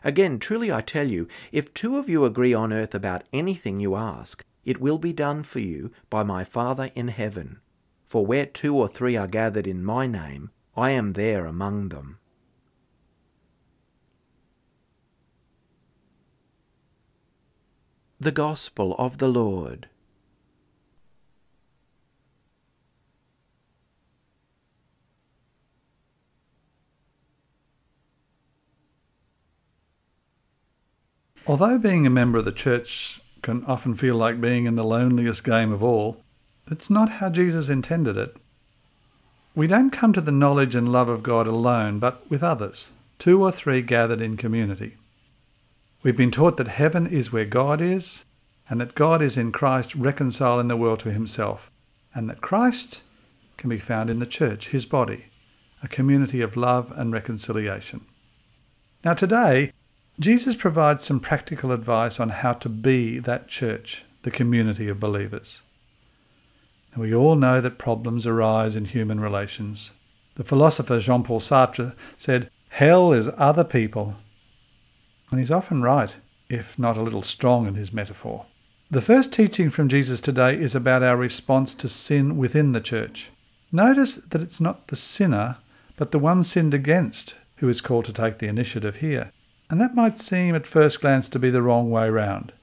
Again, 0.03 0.37
truly 0.37 0.71
I 0.71 0.81
tell 0.81 1.07
you, 1.07 1.27
if 1.51 1.73
two 1.73 1.97
of 1.97 2.09
you 2.09 2.25
agree 2.25 2.53
on 2.53 2.73
earth 2.73 2.93
about 2.93 3.23
anything 3.31 3.79
you 3.79 3.95
ask, 3.95 4.45
it 4.65 4.81
will 4.81 4.97
be 4.97 5.13
done 5.13 5.43
for 5.43 5.59
you 5.59 5.91
by 6.09 6.23
my 6.23 6.43
Father 6.43 6.89
in 6.95 7.07
heaven. 7.07 7.61
For 8.05 8.25
where 8.25 8.45
two 8.45 8.75
or 8.75 8.87
three 8.87 9.15
are 9.15 9.27
gathered 9.27 9.65
in 9.65 9.83
my 9.83 10.07
name, 10.07 10.51
I 10.75 10.91
am 10.91 11.13
there 11.13 11.45
among 11.45 11.89
them. 11.89 12.19
The 18.19 18.31
Gospel 18.31 18.95
of 18.95 19.17
the 19.17 19.27
Lord. 19.27 19.89
Although 31.45 31.77
being 31.77 32.07
a 32.07 32.09
member 32.09 32.37
of 32.37 32.45
the 32.45 32.53
church 32.53 33.19
can 33.41 33.65
often 33.65 33.95
feel 33.95 34.15
like 34.15 34.39
being 34.39 34.65
in 34.65 34.75
the 34.75 34.85
loneliest 34.85 35.43
game 35.43 35.73
of 35.73 35.83
all, 35.83 36.23
it's 36.67 36.89
not 36.89 37.09
how 37.09 37.29
Jesus 37.29 37.67
intended 37.67 38.15
it. 38.15 38.37
We 39.53 39.67
don't 39.67 39.91
come 39.91 40.13
to 40.13 40.21
the 40.21 40.31
knowledge 40.31 40.73
and 40.73 40.91
love 40.91 41.09
of 41.09 41.21
God 41.21 41.45
alone, 41.45 41.99
but 41.99 42.29
with 42.29 42.41
others, 42.43 42.91
two 43.19 43.43
or 43.43 43.51
three 43.51 43.81
gathered 43.81 44.21
in 44.21 44.37
community. 44.37 44.95
We've 46.01 46.17
been 46.17 46.31
taught 46.31 46.57
that 46.57 46.69
heaven 46.69 47.05
is 47.05 47.33
where 47.33 47.45
God 47.45 47.81
is, 47.81 48.23
and 48.69 48.79
that 48.79 48.95
God 48.95 49.21
is 49.21 49.37
in 49.37 49.51
Christ 49.51 49.93
reconciling 49.95 50.69
the 50.69 50.77
world 50.77 51.01
to 51.01 51.11
himself, 51.11 51.69
and 52.15 52.29
that 52.29 52.41
Christ 52.41 53.01
can 53.57 53.69
be 53.69 53.79
found 53.79 54.09
in 54.09 54.19
the 54.19 54.25
church, 54.25 54.69
his 54.69 54.85
body, 54.85 55.25
a 55.83 55.89
community 55.89 56.41
of 56.41 56.55
love 56.55 56.93
and 56.95 57.11
reconciliation. 57.11 58.05
Now, 59.03 59.13
today, 59.13 59.73
Jesus 60.19 60.53
provides 60.55 61.03
some 61.03 61.19
practical 61.19 61.71
advice 61.71 62.19
on 62.19 62.29
how 62.29 62.53
to 62.53 62.69
be 62.69 63.17
that 63.19 63.47
church, 63.47 64.05
the 64.21 64.29
community 64.29 64.87
of 64.87 64.99
believers. 64.99 65.63
Now, 66.95 67.01
we 67.01 67.15
all 67.15 67.35
know 67.35 67.59
that 67.59 67.79
problems 67.79 68.27
arise 68.27 68.75
in 68.75 68.85
human 68.85 69.19
relations. 69.19 69.91
The 70.35 70.43
philosopher 70.43 70.99
Jean 70.99 71.23
Paul 71.23 71.39
Sartre 71.39 71.95
said, 72.17 72.51
Hell 72.69 73.11
is 73.11 73.29
other 73.37 73.63
people. 73.63 74.15
And 75.31 75.39
he's 75.39 75.51
often 75.51 75.81
right, 75.81 76.15
if 76.47 76.77
not 76.77 76.95
a 76.95 77.01
little 77.01 77.23
strong 77.23 77.67
in 77.67 77.73
his 77.73 77.91
metaphor. 77.91 78.45
The 78.91 79.01
first 79.01 79.33
teaching 79.33 79.71
from 79.71 79.89
Jesus 79.89 80.21
today 80.21 80.55
is 80.55 80.75
about 80.75 81.01
our 81.01 81.17
response 81.17 81.73
to 81.75 81.89
sin 81.89 82.37
within 82.37 82.73
the 82.73 82.81
church. 82.81 83.31
Notice 83.71 84.15
that 84.17 84.41
it's 84.41 84.61
not 84.61 84.89
the 84.89 84.95
sinner, 84.95 85.57
but 85.97 86.11
the 86.11 86.19
one 86.19 86.43
sinned 86.43 86.75
against 86.75 87.35
who 87.57 87.69
is 87.69 87.81
called 87.81 88.05
to 88.05 88.13
take 88.13 88.37
the 88.37 88.47
initiative 88.47 88.97
here. 88.97 89.31
And 89.69 89.79
that 89.81 89.95
might 89.95 90.19
seem 90.19 90.55
at 90.55 90.67
first 90.67 91.01
glance 91.01 91.27
to 91.29 91.39
be 91.39 91.49
the 91.49 91.61
wrong 91.61 91.89
way 91.89 92.09
round. 92.09 92.53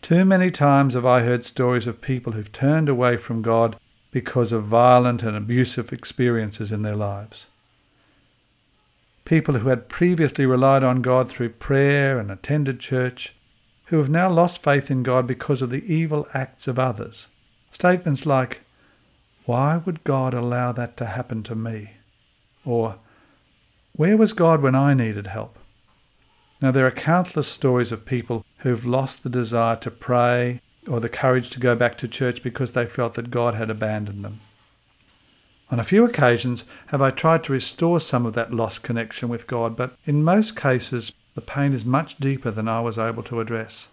Too 0.00 0.24
many 0.24 0.50
times 0.50 0.94
have 0.94 1.04
I 1.04 1.20
heard 1.22 1.44
stories 1.44 1.86
of 1.86 2.00
people 2.00 2.32
who've 2.32 2.52
turned 2.52 2.88
away 2.88 3.16
from 3.16 3.42
God 3.42 3.76
because 4.10 4.52
of 4.52 4.64
violent 4.64 5.22
and 5.22 5.36
abusive 5.36 5.92
experiences 5.92 6.72
in 6.72 6.82
their 6.82 6.96
lives. 6.96 7.46
People 9.24 9.58
who 9.58 9.68
had 9.68 9.90
previously 9.90 10.46
relied 10.46 10.82
on 10.82 11.02
God 11.02 11.28
through 11.28 11.50
prayer 11.50 12.18
and 12.18 12.30
attended 12.30 12.80
church, 12.80 13.34
who 13.86 13.98
have 13.98 14.08
now 14.08 14.30
lost 14.30 14.62
faith 14.62 14.90
in 14.90 15.02
God 15.02 15.26
because 15.26 15.60
of 15.60 15.70
the 15.70 15.84
evil 15.92 16.26
acts 16.32 16.66
of 16.66 16.78
others. 16.78 17.26
Statements 17.70 18.24
like, 18.24 18.62
Why 19.44 19.76
would 19.76 20.04
God 20.04 20.32
allow 20.32 20.72
that 20.72 20.96
to 20.98 21.06
happen 21.06 21.42
to 21.44 21.54
me? 21.54 21.92
Or, 22.64 22.96
Where 23.98 24.16
was 24.16 24.32
God 24.32 24.62
when 24.62 24.76
I 24.76 24.94
needed 24.94 25.26
help? 25.26 25.58
Now, 26.62 26.70
there 26.70 26.86
are 26.86 26.92
countless 26.92 27.48
stories 27.48 27.90
of 27.90 28.06
people 28.06 28.44
who've 28.58 28.86
lost 28.86 29.24
the 29.24 29.28
desire 29.28 29.74
to 29.74 29.90
pray 29.90 30.60
or 30.86 31.00
the 31.00 31.08
courage 31.08 31.50
to 31.50 31.58
go 31.58 31.74
back 31.74 31.98
to 31.98 32.06
church 32.06 32.40
because 32.40 32.70
they 32.70 32.86
felt 32.86 33.14
that 33.14 33.32
God 33.32 33.54
had 33.54 33.70
abandoned 33.70 34.24
them. 34.24 34.38
On 35.72 35.80
a 35.80 35.84
few 35.84 36.04
occasions 36.04 36.64
have 36.86 37.02
I 37.02 37.10
tried 37.10 37.42
to 37.44 37.52
restore 37.52 37.98
some 37.98 38.24
of 38.24 38.34
that 38.34 38.54
lost 38.54 38.84
connection 38.84 39.28
with 39.28 39.48
God, 39.48 39.74
but 39.74 39.96
in 40.06 40.22
most 40.22 40.54
cases 40.54 41.10
the 41.34 41.40
pain 41.40 41.72
is 41.72 41.84
much 41.84 42.18
deeper 42.18 42.52
than 42.52 42.68
I 42.68 42.80
was 42.80 42.98
able 42.98 43.24
to 43.24 43.40
address, 43.40 43.88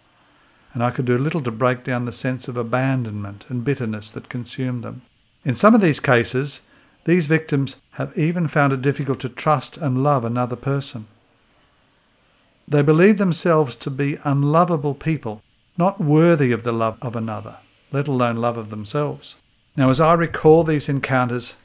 and 0.72 0.84
I 0.84 0.92
could 0.92 1.06
do 1.06 1.18
little 1.18 1.42
to 1.42 1.50
break 1.50 1.82
down 1.82 2.04
the 2.04 2.12
sense 2.12 2.46
of 2.46 2.56
abandonment 2.56 3.44
and 3.48 3.64
bitterness 3.64 4.12
that 4.12 4.28
consumed 4.28 4.84
them. 4.84 5.02
In 5.44 5.56
some 5.56 5.74
of 5.74 5.80
these 5.80 5.98
cases, 5.98 6.60
these 7.06 7.28
victims 7.28 7.80
have 7.92 8.18
even 8.18 8.48
found 8.48 8.72
it 8.72 8.82
difficult 8.82 9.20
to 9.20 9.28
trust 9.28 9.76
and 9.76 10.02
love 10.02 10.24
another 10.24 10.56
person. 10.56 11.06
They 12.66 12.82
believe 12.82 13.16
themselves 13.16 13.76
to 13.76 13.90
be 13.90 14.18
unlovable 14.24 14.94
people, 14.94 15.40
not 15.78 16.00
worthy 16.00 16.50
of 16.50 16.64
the 16.64 16.72
love 16.72 16.98
of 17.00 17.14
another, 17.14 17.58
let 17.92 18.08
alone 18.08 18.38
love 18.38 18.56
of 18.56 18.70
themselves. 18.70 19.36
Now, 19.76 19.88
as 19.88 20.00
I 20.00 20.14
recall 20.14 20.64
these 20.64 20.88
encounters, 20.88 21.56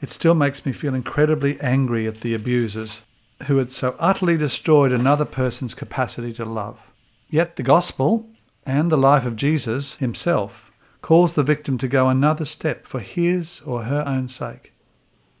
it 0.00 0.08
still 0.08 0.34
makes 0.34 0.64
me 0.64 0.72
feel 0.72 0.94
incredibly 0.94 1.60
angry 1.60 2.06
at 2.06 2.22
the 2.22 2.32
abusers 2.32 3.04
who 3.46 3.58
had 3.58 3.70
so 3.70 3.94
utterly 3.98 4.38
destroyed 4.38 4.92
another 4.92 5.26
person's 5.26 5.74
capacity 5.74 6.32
to 6.32 6.46
love. 6.46 6.90
Yet 7.28 7.56
the 7.56 7.62
gospel 7.62 8.26
and 8.64 8.90
the 8.90 8.96
life 8.96 9.26
of 9.26 9.36
Jesus 9.36 9.96
himself 9.96 10.72
calls 11.02 11.34
the 11.34 11.42
victim 11.42 11.76
to 11.76 11.88
go 11.88 12.08
another 12.08 12.46
step 12.46 12.86
for 12.86 13.00
his 13.00 13.60
or 13.66 13.84
her 13.84 14.02
own 14.06 14.28
sake. 14.28 14.72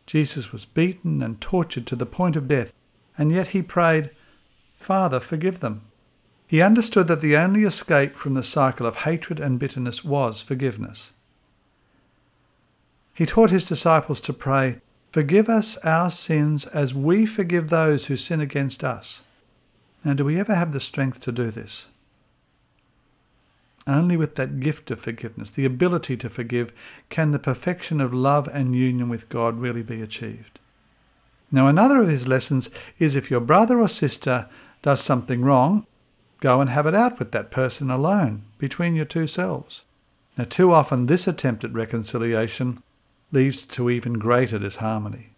Jesus 0.08 0.52
was 0.52 0.64
beaten 0.64 1.22
and 1.22 1.38
tortured 1.38 1.86
to 1.86 1.94
the 1.94 2.06
point 2.06 2.34
of 2.34 2.48
death, 2.48 2.72
and 3.18 3.30
yet 3.30 3.48
he 3.48 3.60
prayed, 3.60 4.08
Father, 4.74 5.20
forgive 5.20 5.60
them. 5.60 5.82
He 6.46 6.62
understood 6.62 7.08
that 7.08 7.20
the 7.20 7.36
only 7.36 7.64
escape 7.64 8.16
from 8.16 8.32
the 8.32 8.42
cycle 8.42 8.86
of 8.86 8.96
hatred 8.96 9.38
and 9.38 9.58
bitterness 9.58 10.02
was 10.02 10.40
forgiveness. 10.40 11.12
He 13.12 13.26
taught 13.26 13.50
his 13.50 13.66
disciples 13.66 14.22
to 14.22 14.32
pray, 14.32 14.80
Forgive 15.12 15.50
us 15.50 15.76
our 15.84 16.10
sins 16.10 16.64
as 16.64 16.94
we 16.94 17.26
forgive 17.26 17.68
those 17.68 18.06
who 18.06 18.16
sin 18.16 18.40
against 18.40 18.82
us. 18.82 19.20
Now, 20.04 20.14
do 20.14 20.24
we 20.24 20.40
ever 20.40 20.54
have 20.54 20.72
the 20.72 20.80
strength 20.80 21.20
to 21.20 21.32
do 21.32 21.50
this? 21.50 21.88
Only 23.88 24.18
with 24.18 24.34
that 24.34 24.60
gift 24.60 24.90
of 24.90 25.00
forgiveness, 25.00 25.48
the 25.48 25.64
ability 25.64 26.18
to 26.18 26.28
forgive, 26.28 26.72
can 27.08 27.30
the 27.30 27.38
perfection 27.38 28.02
of 28.02 28.12
love 28.12 28.46
and 28.52 28.76
union 28.76 29.08
with 29.08 29.30
God 29.30 29.58
really 29.58 29.82
be 29.82 30.02
achieved. 30.02 30.60
Now, 31.50 31.68
another 31.68 32.02
of 32.02 32.08
his 32.08 32.28
lessons 32.28 32.68
is 32.98 33.16
if 33.16 33.30
your 33.30 33.40
brother 33.40 33.80
or 33.80 33.88
sister 33.88 34.46
does 34.82 35.00
something 35.00 35.40
wrong, 35.40 35.86
go 36.40 36.60
and 36.60 36.68
have 36.68 36.86
it 36.86 36.94
out 36.94 37.18
with 37.18 37.32
that 37.32 37.50
person 37.50 37.90
alone, 37.90 38.42
between 38.58 38.94
your 38.94 39.06
two 39.06 39.26
selves. 39.26 39.84
Now, 40.36 40.44
too 40.44 40.70
often 40.72 41.06
this 41.06 41.26
attempt 41.26 41.64
at 41.64 41.72
reconciliation 41.72 42.82
leads 43.32 43.64
to 43.66 43.88
even 43.88 44.18
greater 44.18 44.58
disharmony. 44.58 45.30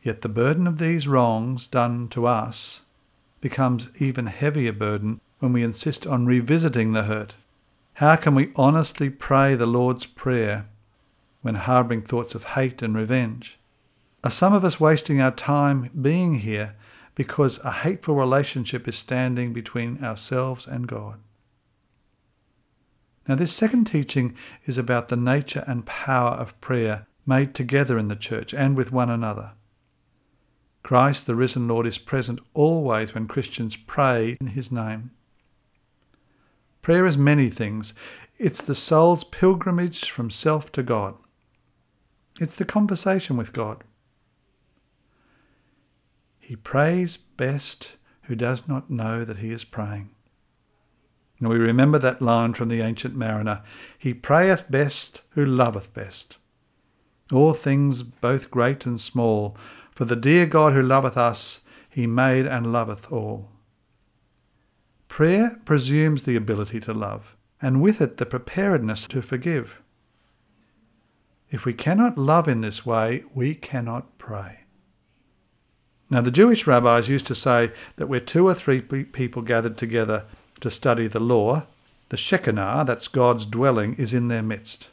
Yet 0.00 0.22
the 0.22 0.28
burden 0.28 0.68
of 0.68 0.78
these 0.78 1.08
wrongs 1.08 1.66
done 1.66 2.06
to 2.10 2.26
us 2.26 2.82
becomes 3.40 3.90
even 4.00 4.26
heavier 4.26 4.72
burden 4.72 5.20
when 5.40 5.52
we 5.52 5.64
insist 5.64 6.06
on 6.06 6.24
revisiting 6.24 6.92
the 6.92 7.02
hurt. 7.02 7.34
How 7.96 8.16
can 8.16 8.34
we 8.34 8.52
honestly 8.56 9.08
pray 9.08 9.54
the 9.54 9.64
Lord's 9.64 10.04
Prayer 10.04 10.68
when 11.40 11.54
harbouring 11.54 12.02
thoughts 12.02 12.34
of 12.34 12.44
hate 12.44 12.82
and 12.82 12.94
revenge? 12.94 13.58
Are 14.22 14.30
some 14.30 14.52
of 14.52 14.66
us 14.66 14.78
wasting 14.78 15.18
our 15.18 15.30
time 15.30 15.88
being 15.98 16.40
here 16.40 16.74
because 17.14 17.58
a 17.64 17.70
hateful 17.70 18.14
relationship 18.14 18.86
is 18.86 18.98
standing 18.98 19.54
between 19.54 20.04
ourselves 20.04 20.66
and 20.66 20.86
God? 20.86 21.20
Now, 23.26 23.34
this 23.34 23.54
second 23.54 23.86
teaching 23.86 24.36
is 24.66 24.76
about 24.76 25.08
the 25.08 25.16
nature 25.16 25.64
and 25.66 25.86
power 25.86 26.32
of 26.32 26.60
prayer 26.60 27.06
made 27.24 27.54
together 27.54 27.98
in 27.98 28.08
the 28.08 28.14
church 28.14 28.52
and 28.52 28.76
with 28.76 28.92
one 28.92 29.08
another. 29.08 29.52
Christ, 30.82 31.24
the 31.24 31.34
risen 31.34 31.66
Lord, 31.66 31.86
is 31.86 31.96
present 31.96 32.40
always 32.52 33.14
when 33.14 33.26
Christians 33.26 33.74
pray 33.74 34.36
in 34.38 34.48
his 34.48 34.70
name. 34.70 35.12
Prayer 36.86 37.04
is 37.04 37.18
many 37.18 37.50
things. 37.50 37.94
It's 38.38 38.62
the 38.62 38.76
soul's 38.76 39.24
pilgrimage 39.24 40.08
from 40.08 40.30
self 40.30 40.70
to 40.70 40.84
God. 40.84 41.16
It's 42.40 42.54
the 42.54 42.64
conversation 42.64 43.36
with 43.36 43.52
God. 43.52 43.82
He 46.38 46.54
prays 46.54 47.16
best 47.16 47.96
who 48.26 48.36
does 48.36 48.68
not 48.68 48.88
know 48.88 49.24
that 49.24 49.38
he 49.38 49.50
is 49.50 49.64
praying. 49.64 50.10
And 51.40 51.48
we 51.48 51.56
remember 51.56 51.98
that 51.98 52.22
line 52.22 52.54
from 52.54 52.68
the 52.68 52.82
ancient 52.82 53.16
mariner 53.16 53.64
He 53.98 54.14
prayeth 54.14 54.70
best 54.70 55.22
who 55.30 55.44
loveth 55.44 55.92
best. 55.92 56.36
All 57.32 57.52
things 57.52 58.04
both 58.04 58.48
great 58.48 58.86
and 58.86 59.00
small, 59.00 59.56
for 59.90 60.04
the 60.04 60.14
dear 60.14 60.46
God 60.46 60.72
who 60.72 60.82
loveth 60.82 61.16
us, 61.16 61.64
he 61.90 62.06
made 62.06 62.46
and 62.46 62.72
loveth 62.72 63.10
all. 63.10 63.50
Prayer 65.08 65.60
presumes 65.64 66.24
the 66.24 66.36
ability 66.36 66.80
to 66.80 66.92
love, 66.92 67.36
and 67.62 67.80
with 67.80 68.00
it 68.00 68.16
the 68.16 68.26
preparedness 68.26 69.06
to 69.08 69.22
forgive. 69.22 69.80
If 71.50 71.64
we 71.64 71.72
cannot 71.72 72.18
love 72.18 72.48
in 72.48 72.60
this 72.60 72.84
way, 72.84 73.24
we 73.34 73.54
cannot 73.54 74.18
pray. 74.18 74.60
Now, 76.10 76.20
the 76.20 76.30
Jewish 76.30 76.66
rabbis 76.66 77.08
used 77.08 77.26
to 77.28 77.34
say 77.34 77.72
that 77.96 78.08
where 78.08 78.20
two 78.20 78.46
or 78.46 78.54
three 78.54 78.80
people 78.80 79.42
gathered 79.42 79.76
together 79.76 80.24
to 80.60 80.70
study 80.70 81.06
the 81.08 81.20
law, 81.20 81.66
the 82.08 82.16
Shekinah, 82.16 82.84
that's 82.86 83.08
God's 83.08 83.44
dwelling, 83.44 83.94
is 83.94 84.12
in 84.12 84.28
their 84.28 84.42
midst. 84.42 84.88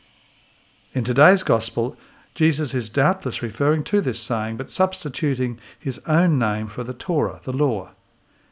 In 0.93 1.04
today's 1.04 1.43
gospel, 1.43 1.97
Jesus 2.34 2.73
is 2.73 2.89
doubtless 2.89 3.43
referring 3.43 3.84
to 3.86 4.02
this 4.02 4.19
saying, 4.19 4.58
but 4.58 4.71
substituting 4.71 5.60
his 5.78 5.99
own 6.08 6.39
name 6.39 6.67
for 6.67 6.84
the 6.84 6.93
Torah, 6.93 7.39
the 7.43 7.54
law, 7.54 7.91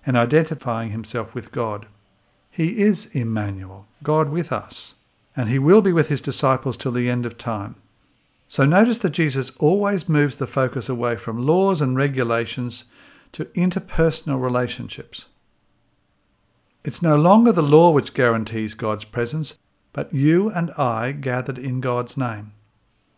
and 0.06 0.18
identifying 0.18 0.92
himself 0.92 1.36
with 1.36 1.52
God. 1.52 1.86
He 2.50 2.82
is 2.82 3.16
Emmanuel, 3.16 3.88
God 4.04 4.30
with 4.30 4.52
us, 4.52 4.96
and 5.36 5.50
he 5.50 5.60
will 5.60 5.82
be 5.82 5.94
with 5.94 6.10
his 6.10 6.22
disciples 6.22 6.76
till 6.78 6.92
the 6.92 7.10
end 7.10 7.26
of 7.26 7.38
time. 7.38 7.76
So 8.48 8.66
notice 8.66 8.98
that 8.98 9.12
Jesus 9.12 9.52
always 9.60 10.10
moves 10.10 10.36
the 10.36 10.48
focus 10.48 10.90
away 10.90 11.16
from 11.16 11.46
laws 11.46 11.80
and 11.80 11.96
regulations 11.96 12.84
to 13.32 13.46
interpersonal 13.46 14.42
relationships. 14.42 15.28
It's 16.84 17.02
no 17.02 17.16
longer 17.16 17.52
the 17.52 17.62
law 17.62 17.92
which 17.92 18.14
guarantees 18.14 18.74
God's 18.74 19.06
presence, 19.06 19.58
but 19.94 20.14
you 20.14 20.50
and 20.50 20.72
I 20.72 21.12
gathered 21.12 21.58
in 21.58 21.80
God's 21.80 22.18
name. 22.18 22.54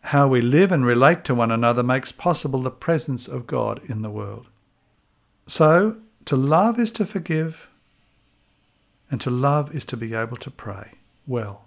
How 0.02 0.28
we 0.28 0.42
live 0.42 0.70
and 0.70 0.84
relate 0.84 1.24
to 1.24 1.34
one 1.34 1.50
another 1.50 1.82
makes 1.82 2.12
possible 2.12 2.60
the 2.60 2.70
presence 2.70 3.26
of 3.26 3.46
God 3.46 3.80
in 3.88 4.02
the 4.02 4.10
world. 4.10 4.46
So, 5.46 5.96
to 6.26 6.36
love 6.36 6.78
is 6.78 6.90
to 6.92 7.04
forgive, 7.04 7.68
and 9.10 9.20
to 9.20 9.30
love 9.30 9.74
is 9.74 9.84
to 9.84 9.96
be 9.96 10.14
able 10.14 10.36
to 10.38 10.50
pray 10.50 10.92
well. 11.26 11.64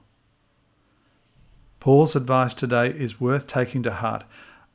Paul's 1.80 2.16
advice 2.16 2.54
today 2.54 2.90
is 2.90 3.22
worth 3.22 3.48
taking 3.48 3.84
to 3.84 3.92
heart. 3.92 4.24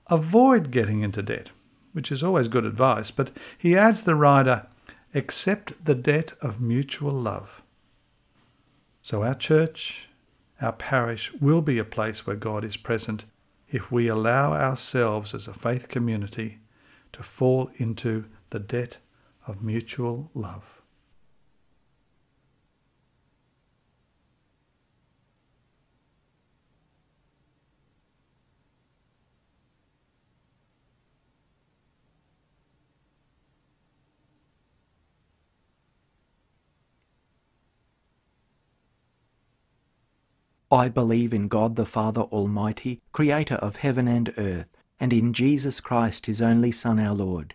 Avoid 0.09 0.71
getting 0.71 1.03
into 1.03 1.23
debt, 1.23 1.51
which 1.92 2.12
is 2.12 2.23
always 2.23 2.49
good 2.49 2.64
advice, 2.64 3.11
but 3.11 3.31
he 3.59 3.77
adds 3.77 4.03
the 4.03 4.14
rider, 4.14 4.66
accept 5.14 5.85
the 5.85 5.95
debt 5.95 6.33
of 6.40 6.61
mutual 6.61 7.12
love. 7.12 7.62
So 9.03 9.25
our 9.25 9.35
church, 9.35 10.09
our 10.61 10.73
parish 10.73 11.33
will 11.35 11.61
be 11.61 11.79
a 11.79 11.85
place 11.85 12.27
where 12.27 12.37
God 12.37 12.64
is 12.64 12.77
present 12.77 13.25
if 13.71 13.90
we 13.90 14.07
allow 14.07 14.53
ourselves 14.53 15.35
as 15.35 15.49
a 15.49 15.55
faith 15.55 15.88
community 15.88 16.59
to 17.12 17.23
fall 17.23 17.71
into 17.77 18.27
the 18.51 18.61
debt 18.61 18.99
of 19.46 19.62
mutual 19.62 20.31
love. 20.35 20.83
I 40.72 40.88
believe 40.88 41.35
in 41.35 41.48
God 41.48 41.76
the 41.76 41.85
Father 41.85 42.22
Almighty, 42.22 43.02
creator 43.12 43.57
of 43.57 43.76
heaven 43.76 44.09
and 44.09 44.33
earth, 44.38 44.74
and 44.98 45.12
in 45.12 45.35
Jesus 45.35 45.81
Christ, 45.81 46.24
his 46.24 46.40
only 46.40 46.72
Son, 46.72 46.98
our 46.98 47.14
Lord, 47.14 47.55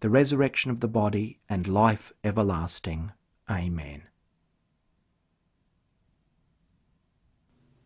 the 0.00 0.10
resurrection 0.10 0.70
of 0.70 0.80
the 0.80 0.88
body, 0.88 1.38
and 1.48 1.66
life 1.66 2.12
everlasting. 2.22 3.12
Amen. 3.50 4.02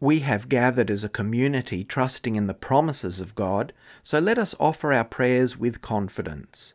We 0.00 0.20
have 0.20 0.48
gathered 0.48 0.90
as 0.90 1.04
a 1.04 1.10
community 1.10 1.84
trusting 1.84 2.34
in 2.34 2.46
the 2.46 2.54
promises 2.54 3.20
of 3.20 3.34
God, 3.34 3.74
so 4.02 4.18
let 4.18 4.38
us 4.38 4.54
offer 4.58 4.92
our 4.92 5.04
prayers 5.04 5.58
with 5.58 5.82
confidence. 5.82 6.72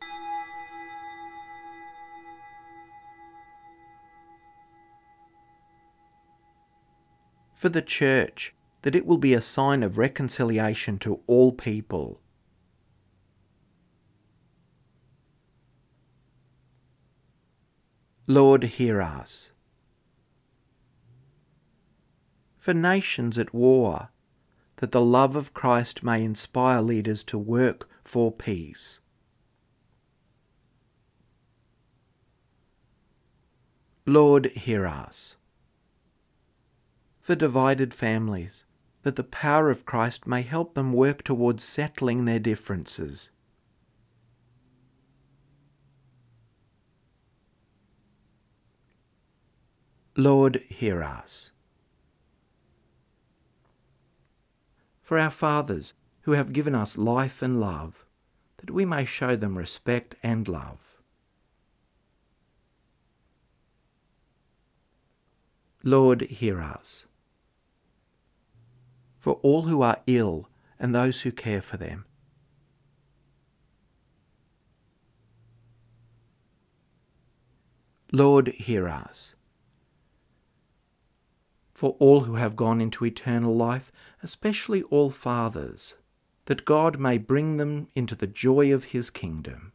For 7.51 7.69
the 7.69 7.81
Church, 7.81 8.53
that 8.83 8.95
it 8.95 9.07
will 9.07 9.17
be 9.17 9.33
a 9.33 9.41
sign 9.41 9.81
of 9.81 9.97
reconciliation 9.97 10.99
to 10.99 11.21
all 11.25 11.51
people. 11.51 12.21
Lord, 18.27 18.63
hear 18.63 19.01
us. 19.01 19.51
For 22.57 22.73
nations 22.73 23.37
at 23.37 23.53
war, 23.53 24.09
that 24.77 24.91
the 24.91 25.01
love 25.01 25.35
of 25.35 25.53
Christ 25.53 26.03
may 26.03 26.23
inspire 26.23 26.81
leaders 26.81 27.23
to 27.25 27.37
work 27.37 27.87
for 28.01 28.31
peace. 28.31 28.99
Lord, 34.07 34.47
hear 34.47 34.87
us. 34.87 35.35
For 37.21 37.35
divided 37.35 37.93
families, 37.93 38.65
that 39.03 39.15
the 39.15 39.23
power 39.23 39.69
of 39.69 39.85
Christ 39.85 40.25
may 40.25 40.41
help 40.41 40.73
them 40.73 40.93
work 40.93 41.23
towards 41.23 41.63
settling 41.63 42.25
their 42.25 42.39
differences. 42.39 43.29
Lord, 50.17 50.61
hear 50.69 51.03
us. 51.03 51.51
For 55.01 55.19
our 55.19 55.29
fathers, 55.29 55.93
who 56.21 56.31
have 56.31 56.53
given 56.53 56.73
us 56.73 56.97
life 56.97 57.41
and 57.41 57.59
love, 57.59 58.05
that 58.57 58.71
we 58.71 58.83
may 58.85 59.05
show 59.05 59.35
them 59.35 59.57
respect 59.57 60.15
and 60.23 60.47
love. 60.47 60.79
Lord, 65.83 66.21
hear 66.21 66.59
us 66.61 67.05
for 69.25 69.39
all 69.41 69.63
who 69.63 69.81
are 69.81 69.97
ill 70.05 70.47
and 70.79 70.93
those 70.93 71.21
who 71.21 71.31
care 71.31 71.61
for 71.61 71.77
them. 71.77 72.05
Lord, 78.11 78.49
hear 78.49 78.87
us. 78.87 79.34
For 81.75 81.97
all 81.99 82.21
who 82.21 82.35
have 82.35 82.55
gone 82.55 82.79
into 82.79 83.05
eternal 83.05 83.53
life, 83.53 83.91
especially 84.23 84.81
all 84.83 85.09
fathers, 85.09 85.95
that 86.45 86.63
God 86.63 86.97
may 86.97 87.17
bring 87.17 87.57
them 87.57 87.89
into 87.93 88.15
the 88.15 88.27
joy 88.27 88.73
of 88.73 88.85
his 88.85 89.09
kingdom. 89.09 89.73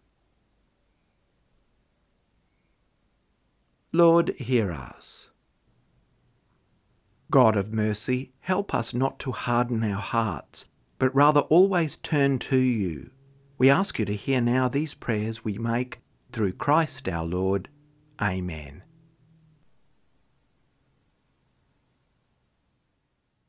Lord, 3.92 4.30
hear 4.30 4.72
us. 4.72 5.28
God 7.30 7.54
of 7.54 7.70
mercy, 7.70 8.32
help 8.40 8.74
us 8.74 8.94
not 8.94 9.18
to 9.20 9.32
harden 9.32 9.84
our 9.84 10.00
hearts, 10.00 10.66
but 10.98 11.14
rather 11.14 11.40
always 11.40 11.96
turn 11.98 12.38
to 12.38 12.56
you. 12.56 13.10
We 13.58 13.68
ask 13.68 13.98
you 13.98 14.06
to 14.06 14.14
hear 14.14 14.40
now 14.40 14.68
these 14.68 14.94
prayers 14.94 15.44
we 15.44 15.58
make 15.58 16.00
through 16.32 16.54
Christ 16.54 17.10
our 17.10 17.26
Lord. 17.26 17.68
Amen. 18.22 18.84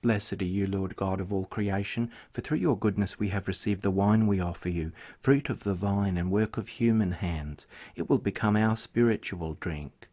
Blessed 0.00 0.42
are 0.42 0.44
you, 0.44 0.66
Lord 0.68 0.94
God 0.94 1.20
of 1.20 1.32
all 1.32 1.46
creation, 1.46 2.10
for 2.30 2.40
through 2.40 2.58
your 2.58 2.78
goodness 2.78 3.18
we 3.18 3.30
have 3.30 3.48
received 3.48 3.82
the 3.82 3.90
wine 3.90 4.28
we 4.28 4.38
offer 4.38 4.68
you, 4.68 4.92
fruit 5.18 5.50
of 5.50 5.64
the 5.64 5.74
vine 5.74 6.16
and 6.16 6.30
work 6.30 6.56
of 6.56 6.68
human 6.68 7.12
hands. 7.12 7.66
It 7.96 8.08
will 8.08 8.18
become 8.18 8.56
our 8.56 8.76
spiritual 8.76 9.54
drink. 9.54 10.08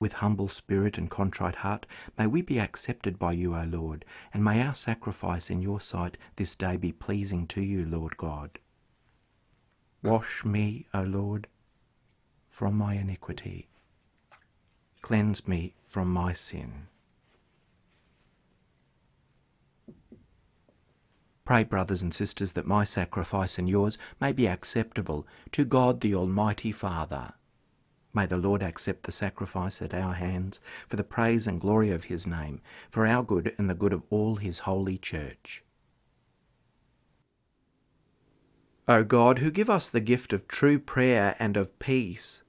With 0.00 0.14
humble 0.14 0.48
spirit 0.48 0.96
and 0.96 1.10
contrite 1.10 1.56
heart, 1.56 1.84
may 2.16 2.26
we 2.26 2.40
be 2.40 2.58
accepted 2.58 3.18
by 3.18 3.32
you, 3.32 3.54
O 3.54 3.64
Lord, 3.64 4.06
and 4.32 4.42
may 4.42 4.62
our 4.62 4.74
sacrifice 4.74 5.50
in 5.50 5.60
your 5.60 5.80
sight 5.82 6.16
this 6.36 6.56
day 6.56 6.78
be 6.78 6.92
pleasing 6.92 7.46
to 7.48 7.60
you, 7.60 7.84
Lord 7.84 8.16
God. 8.16 8.60
Wash 10.02 10.42
me, 10.42 10.86
O 10.94 11.02
Lord, 11.02 11.48
from 12.48 12.76
my 12.76 12.94
iniquity. 12.94 13.67
Cleanse 15.08 15.48
me 15.48 15.72
from 15.86 16.12
my 16.12 16.34
sin. 16.34 16.86
Pray, 21.46 21.64
brothers 21.64 22.02
and 22.02 22.12
sisters, 22.12 22.52
that 22.52 22.66
my 22.66 22.84
sacrifice 22.84 23.56
and 23.58 23.70
yours 23.70 23.96
may 24.20 24.32
be 24.32 24.46
acceptable 24.46 25.26
to 25.52 25.64
God 25.64 26.02
the 26.02 26.14
Almighty 26.14 26.72
Father. 26.72 27.32
May 28.12 28.26
the 28.26 28.36
Lord 28.36 28.62
accept 28.62 29.04
the 29.04 29.10
sacrifice 29.10 29.80
at 29.80 29.94
our 29.94 30.12
hands 30.12 30.60
for 30.86 30.96
the 30.96 31.04
praise 31.04 31.46
and 31.46 31.58
glory 31.58 31.90
of 31.90 32.04
his 32.04 32.26
name, 32.26 32.60
for 32.90 33.06
our 33.06 33.22
good 33.22 33.54
and 33.56 33.70
the 33.70 33.74
good 33.74 33.94
of 33.94 34.02
all 34.10 34.36
his 34.36 34.58
holy 34.58 34.98
church. 34.98 35.64
O 38.86 39.04
God, 39.04 39.38
who 39.38 39.50
give 39.50 39.70
us 39.70 39.88
the 39.88 40.00
gift 40.00 40.34
of 40.34 40.46
true 40.46 40.78
prayer 40.78 41.34
and 41.38 41.56
of 41.56 41.78
peace, 41.78 42.42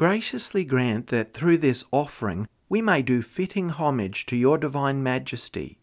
graciously 0.00 0.64
grant 0.64 1.08
that 1.08 1.34
through 1.34 1.58
this 1.58 1.84
offering 1.92 2.48
we 2.70 2.80
may 2.80 3.02
do 3.02 3.20
fitting 3.20 3.68
homage 3.68 4.24
to 4.24 4.34
your 4.34 4.56
divine 4.56 5.02
majesty, 5.02 5.76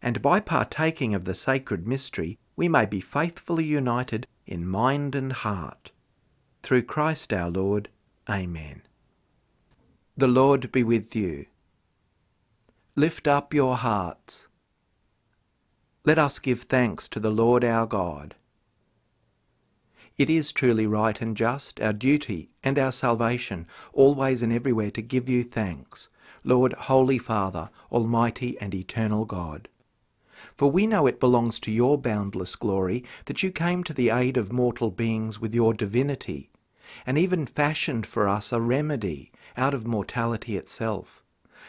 and 0.00 0.22
by 0.22 0.40
partaking 0.40 1.14
of 1.14 1.26
the 1.26 1.34
sacred 1.34 1.86
mystery 1.86 2.38
we 2.56 2.66
may 2.66 2.86
be 2.86 2.98
faithfully 2.98 3.66
united 3.66 4.26
in 4.46 4.66
mind 4.66 5.14
and 5.14 5.34
heart. 5.34 5.92
Through 6.62 6.84
Christ 6.84 7.30
our 7.30 7.50
Lord. 7.50 7.90
Amen. 8.26 8.80
The 10.16 10.28
Lord 10.28 10.72
be 10.72 10.82
with 10.82 11.14
you. 11.14 11.44
Lift 12.96 13.28
up 13.28 13.52
your 13.52 13.76
hearts. 13.76 14.48
Let 16.06 16.18
us 16.18 16.38
give 16.38 16.62
thanks 16.62 17.06
to 17.10 17.20
the 17.20 17.30
Lord 17.30 17.64
our 17.64 17.84
God. 17.84 18.34
It 20.18 20.28
is 20.28 20.50
truly 20.50 20.84
right 20.84 21.20
and 21.22 21.36
just, 21.36 21.80
our 21.80 21.92
duty 21.92 22.50
and 22.64 22.76
our 22.76 22.90
salvation, 22.90 23.68
always 23.92 24.42
and 24.42 24.52
everywhere 24.52 24.90
to 24.90 25.00
give 25.00 25.28
you 25.28 25.44
thanks, 25.44 26.08
Lord, 26.42 26.72
Holy 26.72 27.18
Father, 27.18 27.70
Almighty 27.92 28.58
and 28.60 28.74
Eternal 28.74 29.24
God. 29.24 29.68
For 30.56 30.68
we 30.68 30.88
know 30.88 31.06
it 31.06 31.20
belongs 31.20 31.60
to 31.60 31.70
your 31.70 31.96
boundless 31.96 32.56
glory 32.56 33.04
that 33.26 33.44
you 33.44 33.52
came 33.52 33.84
to 33.84 33.94
the 33.94 34.10
aid 34.10 34.36
of 34.36 34.52
mortal 34.52 34.90
beings 34.90 35.40
with 35.40 35.54
your 35.54 35.72
divinity, 35.72 36.50
and 37.06 37.16
even 37.16 37.46
fashioned 37.46 38.04
for 38.04 38.28
us 38.28 38.52
a 38.52 38.60
remedy 38.60 39.30
out 39.56 39.72
of 39.72 39.86
mortality 39.86 40.56
itself, 40.56 41.22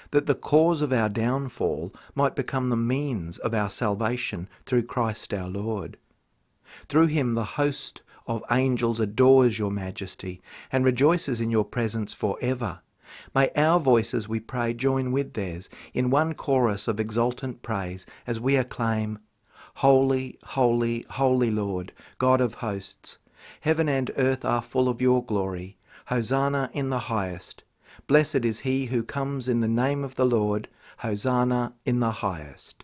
that 0.09 0.25
the 0.25 0.33
cause 0.33 0.81
of 0.81 0.91
our 0.91 1.09
downfall 1.09 1.93
might 2.15 2.35
become 2.35 2.69
the 2.69 2.75
means 2.75 3.38
of 3.38 3.53
our 3.53 3.69
salvation 3.69 4.49
through 4.65 4.83
Christ 4.83 5.35
our 5.35 5.49
Lord. 5.49 5.97
Through 6.88 7.07
him 7.07 7.35
the 7.35 7.43
host 7.43 8.01
of 8.29 8.43
angels 8.51 8.99
adores 8.99 9.57
your 9.57 9.71
majesty 9.71 10.39
and 10.71 10.85
rejoices 10.85 11.41
in 11.41 11.49
your 11.49 11.65
presence 11.65 12.13
for 12.13 12.37
ever. 12.39 12.79
May 13.33 13.49
our 13.55 13.79
voices, 13.79 14.29
we 14.29 14.39
pray, 14.39 14.75
join 14.75 15.11
with 15.11 15.33
theirs 15.33 15.67
in 15.95 16.11
one 16.11 16.35
chorus 16.35 16.87
of 16.87 16.99
exultant 16.99 17.63
praise 17.63 18.05
as 18.27 18.39
we 18.39 18.55
acclaim, 18.55 19.17
Holy, 19.77 20.37
holy, 20.43 21.05
holy 21.09 21.49
Lord, 21.49 21.91
God 22.19 22.39
of 22.39 22.55
hosts, 22.55 23.17
heaven 23.61 23.89
and 23.89 24.11
earth 24.15 24.45
are 24.45 24.61
full 24.61 24.87
of 24.87 25.01
your 25.01 25.23
glory. 25.23 25.77
Hosanna 26.05 26.69
in 26.73 26.89
the 26.89 26.99
highest. 26.99 27.63
Blessed 28.05 28.45
is 28.45 28.59
he 28.59 28.87
who 28.87 29.03
comes 29.03 29.47
in 29.47 29.59
the 29.59 29.67
name 29.67 30.03
of 30.03 30.15
the 30.15 30.25
Lord. 30.25 30.67
Hosanna 30.99 31.75
in 31.85 31.99
the 31.99 32.11
highest. 32.11 32.83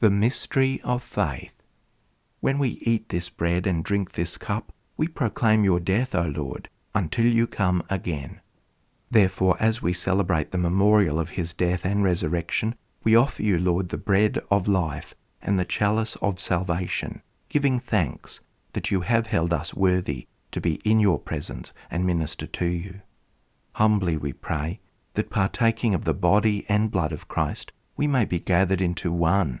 The 0.00 0.10
mystery 0.10 0.80
of 0.82 1.02
faith. 1.02 1.62
When 2.40 2.58
we 2.58 2.80
eat 2.80 3.10
this 3.10 3.28
bread 3.28 3.66
and 3.66 3.84
drink 3.84 4.12
this 4.12 4.38
cup, 4.38 4.72
we 4.96 5.06
proclaim 5.06 5.62
your 5.62 5.78
death, 5.78 6.14
O 6.14 6.22
Lord, 6.22 6.70
until 6.94 7.26
you 7.26 7.46
come 7.46 7.82
again. 7.90 8.40
Therefore, 9.10 9.58
as 9.60 9.82
we 9.82 9.92
celebrate 9.92 10.52
the 10.52 10.56
memorial 10.56 11.20
of 11.20 11.32
his 11.32 11.52
death 11.52 11.84
and 11.84 12.02
resurrection, 12.02 12.76
we 13.04 13.14
offer 13.14 13.42
you, 13.42 13.58
Lord, 13.58 13.90
the 13.90 13.98
bread 13.98 14.38
of 14.50 14.66
life 14.66 15.14
and 15.42 15.58
the 15.58 15.66
chalice 15.66 16.16
of 16.22 16.40
salvation, 16.40 17.20
giving 17.50 17.78
thanks 17.78 18.40
that 18.72 18.90
you 18.90 19.02
have 19.02 19.26
held 19.26 19.52
us 19.52 19.74
worthy 19.74 20.28
to 20.52 20.62
be 20.62 20.80
in 20.82 20.98
your 21.00 21.18
presence 21.18 21.74
and 21.90 22.06
minister 22.06 22.46
to 22.46 22.64
you. 22.64 23.02
Humbly 23.74 24.16
we 24.16 24.32
pray 24.32 24.80
that 25.12 25.28
partaking 25.28 25.92
of 25.92 26.06
the 26.06 26.14
body 26.14 26.64
and 26.70 26.90
blood 26.90 27.12
of 27.12 27.28
Christ, 27.28 27.70
we 27.98 28.06
may 28.06 28.24
be 28.24 28.40
gathered 28.40 28.80
into 28.80 29.12
one 29.12 29.60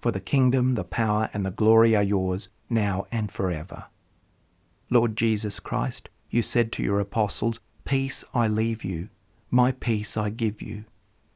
For 0.00 0.10
the 0.10 0.20
kingdom, 0.20 0.74
the 0.74 0.84
power, 0.84 1.28
and 1.32 1.44
the 1.44 1.50
glory 1.50 1.94
are 1.94 2.02
yours, 2.02 2.48
now 2.68 3.06
and 3.12 3.30
forever. 3.30 3.86
Lord 4.88 5.16
Jesus 5.16 5.60
Christ, 5.60 6.08
you 6.30 6.42
said 6.42 6.72
to 6.72 6.82
your 6.82 7.00
apostles, 7.00 7.60
Peace 7.84 8.24
I 8.34 8.48
leave 8.48 8.82
you, 8.82 9.10
my 9.50 9.72
peace 9.72 10.16
I 10.16 10.30
give 10.30 10.62
you. 10.62 10.84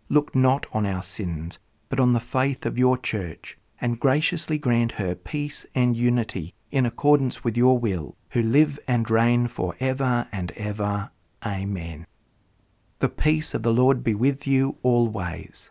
Look 0.09 0.35
not 0.35 0.67
on 0.73 0.87
our 0.87 1.03
sins, 1.03 1.59
but 1.89 2.01
on 2.01 2.13
the 2.13 2.21
faith 2.21 2.65
of 2.65 2.79
your 2.79 2.97
church, 2.97 3.59
and 3.81 4.01
graciously 4.01 4.59
grant 4.59 4.93
her 4.93 5.15
peace 5.15 5.67
and 5.75 5.97
unity 5.97 6.55
in 6.71 6.87
accordance 6.87 7.45
with 7.45 7.57
your 7.57 7.79
will, 7.79 8.17
who 8.31 8.43
live 8.43 8.79
and 8.89 9.11
reign 9.11 9.47
for 9.47 9.77
ever 9.79 10.27
and 10.33 10.53
ever. 10.53 11.11
Amen. 11.45 12.07
The 13.01 13.09
peace 13.09 13.53
of 13.55 13.63
the 13.63 13.73
Lord 13.73 14.03
be 14.03 14.15
with 14.15 14.47
you 14.47 14.79
always. 14.83 15.71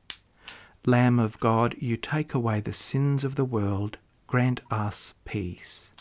Lamb 0.85 1.19
of 1.19 1.39
God, 1.39 1.75
you 1.77 1.95
take 1.95 2.33
away 2.33 2.59
the 2.59 2.73
sins 2.73 3.23
of 3.23 3.35
the 3.35 3.45
world, 3.45 3.97
grant 4.25 4.61
us 4.71 5.13
peace. 5.25 5.91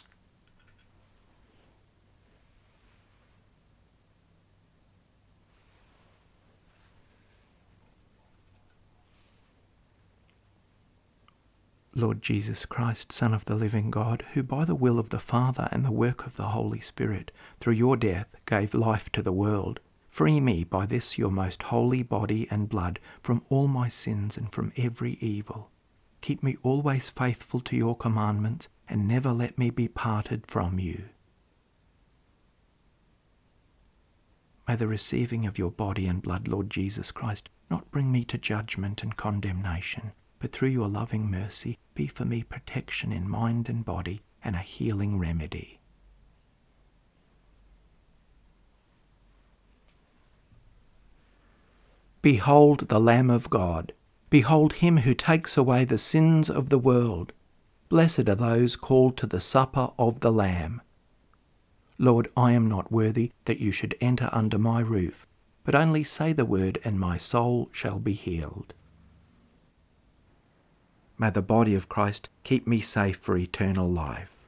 Lord 11.94 12.22
Jesus 12.22 12.64
Christ, 12.64 13.12
Son 13.12 13.34
of 13.34 13.44
the 13.44 13.56
living 13.56 13.90
God, 13.90 14.24
who 14.32 14.42
by 14.42 14.64
the 14.64 14.74
will 14.74 14.98
of 14.98 15.10
the 15.10 15.18
Father 15.18 15.68
and 15.70 15.84
the 15.84 15.92
work 15.92 16.24
of 16.24 16.36
the 16.36 16.48
Holy 16.48 16.80
Spirit, 16.80 17.30
through 17.58 17.74
your 17.74 17.98
death, 17.98 18.34
gave 18.46 18.72
life 18.72 19.12
to 19.12 19.20
the 19.20 19.32
world, 19.32 19.80
free 20.10 20.40
me 20.40 20.64
by 20.64 20.84
this 20.84 21.16
your 21.16 21.30
most 21.30 21.62
holy 21.64 22.02
body 22.02 22.46
and 22.50 22.68
blood 22.68 22.98
from 23.22 23.42
all 23.48 23.68
my 23.68 23.88
sins 23.88 24.36
and 24.36 24.52
from 24.52 24.72
every 24.76 25.14
evil. 25.20 25.70
Keep 26.20 26.42
me 26.42 26.56
always 26.62 27.08
faithful 27.08 27.60
to 27.60 27.76
your 27.76 27.96
commandments, 27.96 28.68
and 28.88 29.08
never 29.08 29.32
let 29.32 29.56
me 29.56 29.70
be 29.70 29.88
parted 29.88 30.46
from 30.46 30.78
you. 30.78 31.04
May 34.68 34.76
the 34.76 34.86
receiving 34.86 35.46
of 35.46 35.58
your 35.58 35.70
body 35.70 36.06
and 36.06 36.20
blood, 36.20 36.46
Lord 36.46 36.68
Jesus 36.68 37.10
Christ, 37.10 37.48
not 37.70 37.90
bring 37.90 38.12
me 38.12 38.24
to 38.26 38.36
judgment 38.36 39.02
and 39.02 39.16
condemnation 39.16 40.12
but 40.40 40.52
through 40.52 40.70
your 40.70 40.88
loving 40.88 41.30
mercy 41.30 41.78
be 41.94 42.08
for 42.08 42.24
me 42.24 42.42
protection 42.42 43.12
in 43.12 43.28
mind 43.28 43.68
and 43.68 43.84
body 43.84 44.22
and 44.42 44.56
a 44.56 44.60
healing 44.60 45.18
remedy. 45.18 45.79
Behold 52.22 52.88
the 52.88 53.00
Lamb 53.00 53.30
of 53.30 53.48
God. 53.48 53.92
Behold 54.28 54.74
him 54.74 54.98
who 54.98 55.14
takes 55.14 55.56
away 55.56 55.84
the 55.84 55.96
sins 55.96 56.50
of 56.50 56.68
the 56.68 56.78
world. 56.78 57.32
Blessed 57.88 58.28
are 58.28 58.34
those 58.34 58.76
called 58.76 59.16
to 59.16 59.26
the 59.26 59.40
supper 59.40 59.88
of 59.98 60.20
the 60.20 60.30
Lamb. 60.30 60.82
Lord, 61.98 62.28
I 62.36 62.52
am 62.52 62.68
not 62.68 62.92
worthy 62.92 63.32
that 63.46 63.58
you 63.58 63.72
should 63.72 63.96
enter 64.00 64.28
under 64.32 64.58
my 64.58 64.80
roof, 64.80 65.26
but 65.64 65.74
only 65.74 66.04
say 66.04 66.32
the 66.32 66.44
word, 66.44 66.78
and 66.84 67.00
my 67.00 67.16
soul 67.16 67.68
shall 67.72 67.98
be 67.98 68.12
healed. 68.12 68.74
May 71.18 71.30
the 71.30 71.42
body 71.42 71.74
of 71.74 71.88
Christ 71.88 72.28
keep 72.44 72.66
me 72.66 72.80
safe 72.80 73.16
for 73.16 73.36
eternal 73.36 73.88
life. 73.88 74.39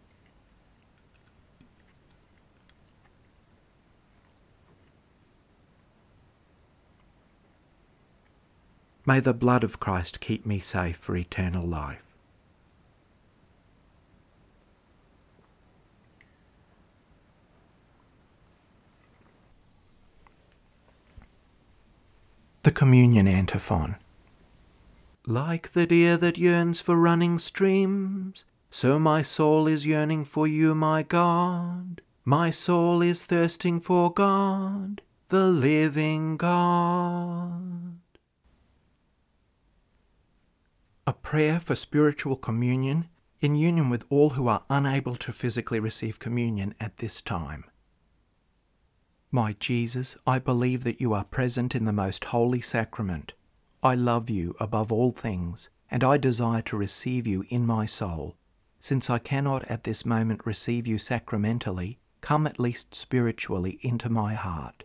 May 9.04 9.18
the 9.18 9.34
blood 9.34 9.64
of 9.64 9.80
Christ 9.80 10.20
keep 10.20 10.46
me 10.46 10.60
safe 10.60 10.96
for 10.96 11.16
eternal 11.16 11.66
life. 11.66 12.04
The 22.62 22.70
Communion 22.70 23.26
Antiphon. 23.26 23.96
Like 25.26 25.70
the 25.70 25.84
deer 25.84 26.16
that 26.16 26.38
yearns 26.38 26.80
for 26.80 26.96
running 26.96 27.40
streams, 27.40 28.44
so 28.70 29.00
my 29.00 29.20
soul 29.20 29.66
is 29.66 29.84
yearning 29.84 30.24
for 30.24 30.46
you, 30.46 30.76
my 30.76 31.02
God. 31.02 32.02
My 32.24 32.50
soul 32.50 33.02
is 33.02 33.24
thirsting 33.24 33.80
for 33.80 34.12
God, 34.12 35.02
the 35.28 35.46
living 35.46 36.36
God. 36.36 38.01
A 41.12 41.14
prayer 41.14 41.60
for 41.60 41.76
spiritual 41.76 42.36
communion 42.36 43.06
in 43.38 43.54
union 43.54 43.90
with 43.90 44.06
all 44.08 44.30
who 44.30 44.48
are 44.48 44.64
unable 44.70 45.14
to 45.16 45.30
physically 45.30 45.78
receive 45.78 46.18
communion 46.18 46.74
at 46.80 46.96
this 46.96 47.20
time. 47.20 47.64
My 49.30 49.54
Jesus, 49.60 50.16
I 50.26 50.38
believe 50.38 50.84
that 50.84 51.02
you 51.02 51.12
are 51.12 51.24
present 51.24 51.74
in 51.74 51.84
the 51.84 51.92
most 51.92 52.24
holy 52.24 52.62
sacrament 52.62 53.34
I 53.82 53.94
love 53.94 54.30
you 54.30 54.56
above 54.58 54.90
all 54.90 55.10
things, 55.10 55.68
and 55.90 56.02
I 56.02 56.16
desire 56.16 56.62
to 56.62 56.78
receive 56.78 57.26
you 57.26 57.44
in 57.50 57.66
my 57.66 57.84
soul. 57.84 58.38
Since 58.80 59.10
I 59.10 59.18
cannot 59.18 59.64
at 59.64 59.84
this 59.84 60.06
moment 60.06 60.46
receive 60.46 60.86
you 60.86 60.96
sacramentally, 60.96 61.98
come 62.22 62.46
at 62.46 62.58
least 62.58 62.94
spiritually 62.94 63.78
into 63.82 64.08
my 64.08 64.32
heart. 64.32 64.84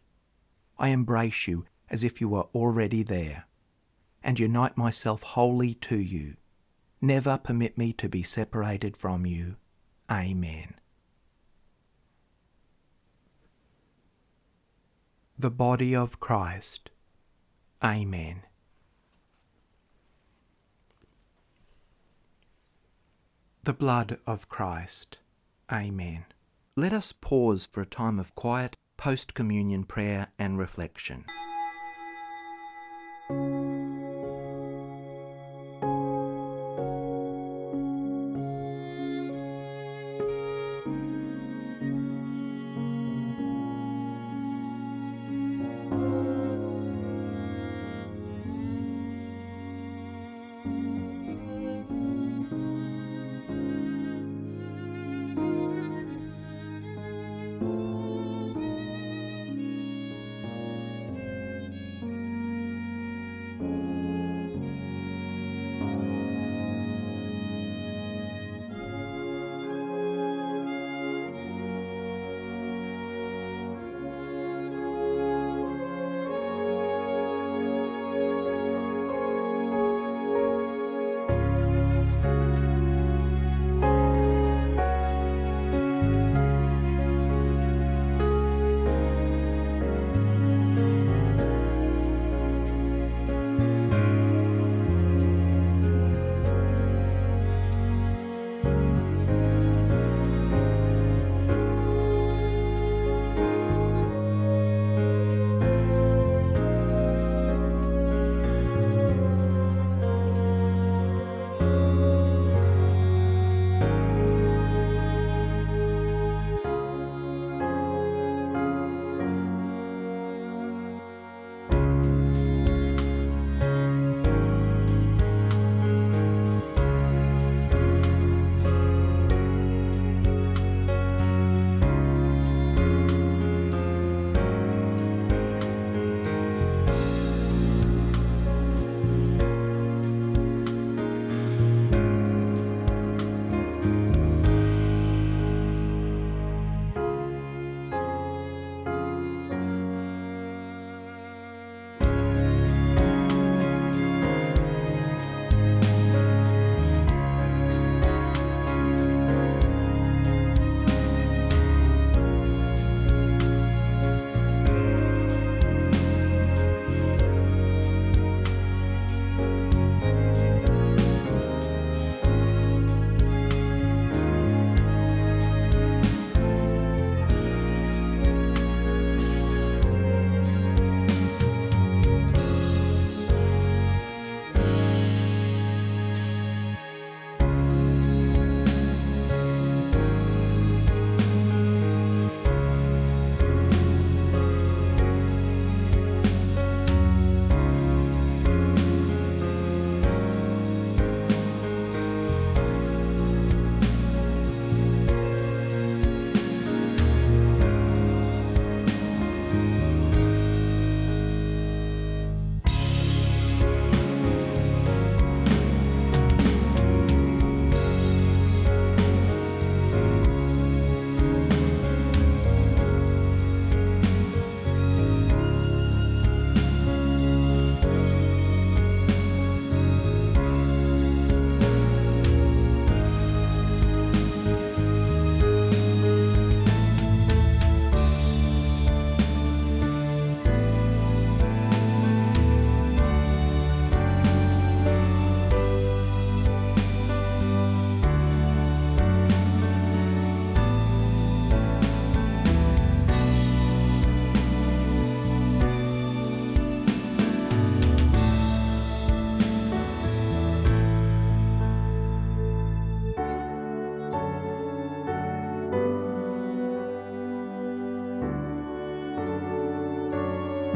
I 0.77 0.89
embrace 0.89 1.47
you 1.47 1.67
as 1.89 2.03
if 2.03 2.19
you 2.19 2.27
were 2.27 2.49
already 2.53 3.01
there, 3.01 3.46
and 4.27 4.39
unite 4.39 4.77
myself 4.77 5.23
wholly 5.23 5.73
to 5.73 5.97
you. 5.97 6.35
Never 7.01 7.39
permit 7.39 7.79
me 7.79 7.93
to 7.93 8.07
be 8.07 8.21
separated 8.21 8.95
from 8.95 9.25
you. 9.25 9.55
Amen. 10.11 10.75
The 15.39 15.49
Body 15.49 15.95
of 15.95 16.19
Christ. 16.19 16.91
Amen. 17.83 18.43
the 23.67 23.73
blood 23.73 24.17
of 24.25 24.47
Christ. 24.47 25.17
Amen. 25.69 26.23
Let 26.77 26.93
us 26.93 27.11
pause 27.11 27.67
for 27.69 27.81
a 27.81 27.85
time 27.85 28.17
of 28.17 28.33
quiet 28.33 28.77
post 28.95 29.33
communion 29.33 29.83
prayer 29.83 30.29
and 30.39 30.57
reflection. 30.57 31.25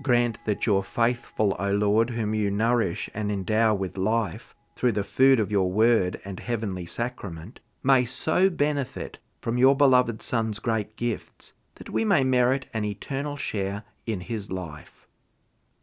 Grant 0.00 0.44
that 0.44 0.64
your 0.64 0.82
faithful, 0.82 1.56
O 1.58 1.72
Lord, 1.72 2.10
whom 2.10 2.34
you 2.34 2.50
nourish 2.50 3.10
and 3.14 3.32
endow 3.32 3.74
with 3.74 3.98
life 3.98 4.54
through 4.76 4.92
the 4.92 5.02
food 5.02 5.40
of 5.40 5.50
your 5.50 5.70
word 5.70 6.20
and 6.24 6.38
heavenly 6.38 6.86
sacrament, 6.86 7.58
may 7.82 8.04
so 8.04 8.48
benefit 8.48 9.18
from 9.40 9.58
your 9.58 9.76
beloved 9.76 10.22
Son's 10.22 10.60
great 10.60 10.94
gifts 10.96 11.52
that 11.74 11.90
we 11.90 12.04
may 12.04 12.22
merit 12.22 12.66
an 12.72 12.84
eternal 12.84 13.36
share 13.36 13.84
in 14.06 14.20
his 14.20 14.50
life, 14.50 15.08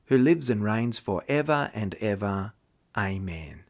who 0.05 0.17
lives 0.17 0.49
and 0.49 0.63
reigns 0.63 0.97
for 0.97 1.23
ever 1.27 1.69
and 1.73 1.95
ever. 1.95 2.53
Amen. 2.97 3.63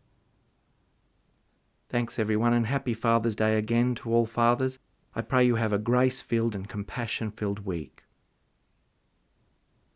Thanks, 1.89 2.19
everyone, 2.19 2.53
and 2.53 2.67
happy 2.67 2.93
Father's 2.93 3.35
Day 3.35 3.57
again 3.57 3.95
to 3.95 4.13
all 4.13 4.25
fathers. 4.25 4.79
I 5.15 5.21
pray 5.21 5.45
you 5.45 5.55
have 5.55 5.73
a 5.73 5.77
grace 5.77 6.21
filled 6.21 6.55
and 6.55 6.67
compassion 6.67 7.31
filled 7.31 7.65
week. 7.65 8.04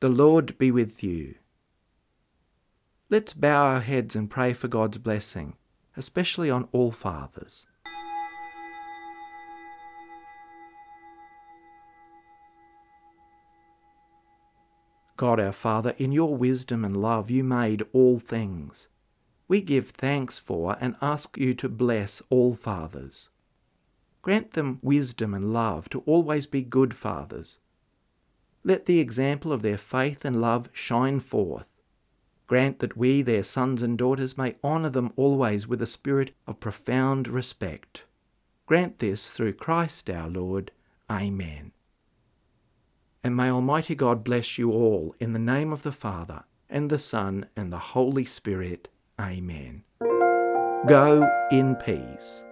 The 0.01 0.07
Lord 0.07 0.57
be 0.57 0.71
with 0.71 1.03
you. 1.03 1.35
Let's 3.09 3.33
bow 3.33 3.65
our 3.65 3.81
heads 3.81 4.15
and 4.15 4.29
pray 4.29 4.53
for 4.53 4.69
God's 4.69 4.97
blessing, 4.97 5.57
especially 5.97 6.49
on 6.49 6.69
all 6.71 6.91
fathers. 6.91 7.65
God 15.17 15.37
our 15.41 15.51
Father, 15.51 15.93
in 15.97 16.13
your 16.13 16.33
wisdom 16.33 16.85
and 16.85 16.95
love 16.95 17.29
you 17.29 17.43
made 17.43 17.83
all 17.91 18.19
things. 18.19 18.87
We 19.49 19.59
give 19.59 19.89
thanks 19.89 20.37
for 20.37 20.77
and 20.79 20.95
ask 21.01 21.37
you 21.37 21.53
to 21.55 21.67
bless 21.67 22.21
all 22.29 22.53
fathers. 22.53 23.27
Grant 24.21 24.51
them 24.51 24.79
wisdom 24.81 25.33
and 25.33 25.51
love 25.51 25.89
to 25.89 25.99
always 26.05 26.45
be 26.45 26.61
good 26.61 26.93
fathers. 26.93 27.57
Let 28.69 28.85
the 28.85 28.99
example 28.99 29.51
of 29.51 29.63
their 29.63 29.79
faith 29.79 30.23
and 30.23 30.39
love 30.39 30.69
shine 30.71 31.21
forth. 31.21 31.81
Grant 32.45 32.77
that 32.79 32.95
we, 32.95 33.23
their 33.23 33.41
sons 33.41 33.81
and 33.81 33.97
daughters, 33.97 34.37
may 34.37 34.57
honour 34.63 34.91
them 34.91 35.11
always 35.15 35.67
with 35.67 35.81
a 35.81 35.87
spirit 35.87 36.35
of 36.45 36.59
profound 36.59 37.27
respect. 37.27 38.03
Grant 38.67 38.99
this 38.99 39.31
through 39.31 39.53
Christ 39.53 40.07
our 40.07 40.29
Lord. 40.29 40.69
Amen. 41.09 41.71
And 43.23 43.35
may 43.35 43.49
Almighty 43.49 43.95
God 43.95 44.23
bless 44.23 44.59
you 44.59 44.71
all 44.71 45.15
in 45.19 45.33
the 45.33 45.39
name 45.39 45.73
of 45.73 45.81
the 45.81 45.91
Father, 45.91 46.43
and 46.69 46.91
the 46.91 46.99
Son, 46.99 47.47
and 47.55 47.73
the 47.73 47.79
Holy 47.79 48.23
Spirit. 48.23 48.87
Amen. 49.19 49.83
Go 50.85 51.27
in 51.49 51.75
peace. 51.75 52.43